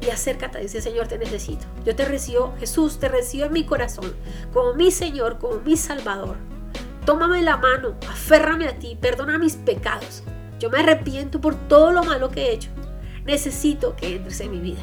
[0.00, 1.66] y acércate dice, Señor, te necesito.
[1.84, 4.14] Yo te recibo, Jesús, te recibo en mi corazón,
[4.50, 6.36] como mi Señor, como mi Salvador.
[7.04, 10.22] Tómame la mano, aférrame a ti, perdona mis pecados.
[10.58, 12.70] Yo me arrepiento por todo lo malo que he hecho.
[13.26, 14.82] Necesito que entres en mi vida.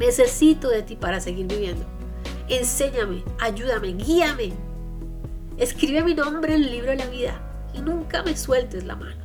[0.00, 1.84] Necesito de ti para seguir viviendo.
[2.48, 4.54] Enséñame, ayúdame, guíame.
[5.58, 9.22] Escribe mi nombre en el libro de la vida y nunca me sueltes la mano.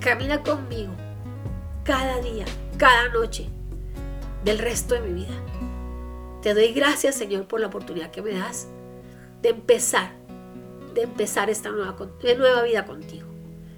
[0.00, 0.92] Camina conmigo
[1.84, 2.44] cada día,
[2.76, 3.48] cada noche
[4.44, 5.34] del resto de mi vida.
[6.42, 8.68] Te doy gracias, Señor, por la oportunidad que me das
[9.40, 10.10] de empezar,
[10.94, 13.26] de empezar esta nueva, vida contigo.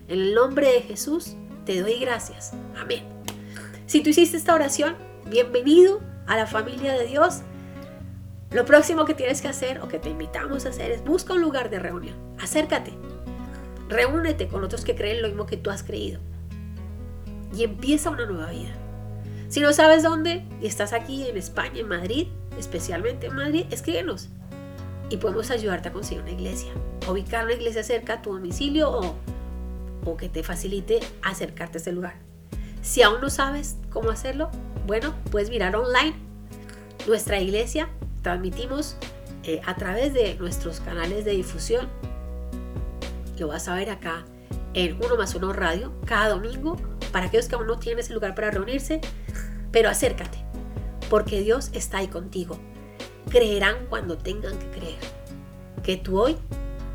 [0.09, 2.53] En el nombre de Jesús, te doy gracias.
[2.77, 3.05] Amén.
[3.87, 4.97] Si tú hiciste esta oración,
[5.29, 7.43] bienvenido a la familia de Dios.
[8.51, 11.41] Lo próximo que tienes que hacer o que te invitamos a hacer es busca un
[11.41, 12.17] lugar de reunión.
[12.41, 12.93] Acércate.
[13.89, 16.21] Reúnete con otros que creen lo mismo que tú has creído.
[17.55, 18.75] Y empieza una nueva vida.
[19.49, 22.29] Si no sabes dónde y estás aquí en España, en Madrid,
[22.59, 24.29] especialmente en Madrid, escríbenos
[25.09, 26.73] y podemos ayudarte a conseguir una iglesia.
[27.09, 32.15] Ubicar una iglesia cerca a tu domicilio o, que te facilite acercarte a ese lugar.
[32.83, 34.51] Si aún no sabes cómo hacerlo,
[34.87, 36.15] bueno, puedes mirar online
[37.07, 37.89] nuestra iglesia.
[38.23, 38.97] Transmitimos
[39.43, 41.89] eh, a través de nuestros canales de difusión.
[43.39, 44.25] Lo vas a ver acá
[44.75, 46.77] en Uno más Uno Radio cada domingo
[47.13, 49.01] para aquellos que aún no tienen ese lugar para reunirse
[49.77, 50.39] pero acércate,
[51.11, 52.59] porque Dios está ahí contigo.
[53.31, 54.99] Creerán cuando tengan que creer.
[55.83, 56.39] Que tú hoy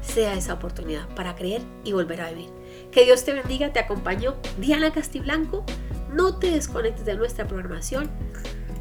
[0.01, 2.49] sea esa oportunidad para creer y volver a vivir.
[2.91, 5.63] Que Dios te bendiga, te acompañó Diana Castiblanco.
[6.11, 8.09] No te desconectes de nuestra programación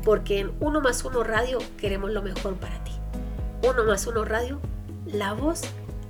[0.02, 2.92] porque en Uno más Uno Radio queremos lo mejor para ti.
[3.68, 4.60] Uno más Uno Radio,
[5.04, 5.60] la voz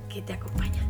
[0.07, 0.80] que te acompaña.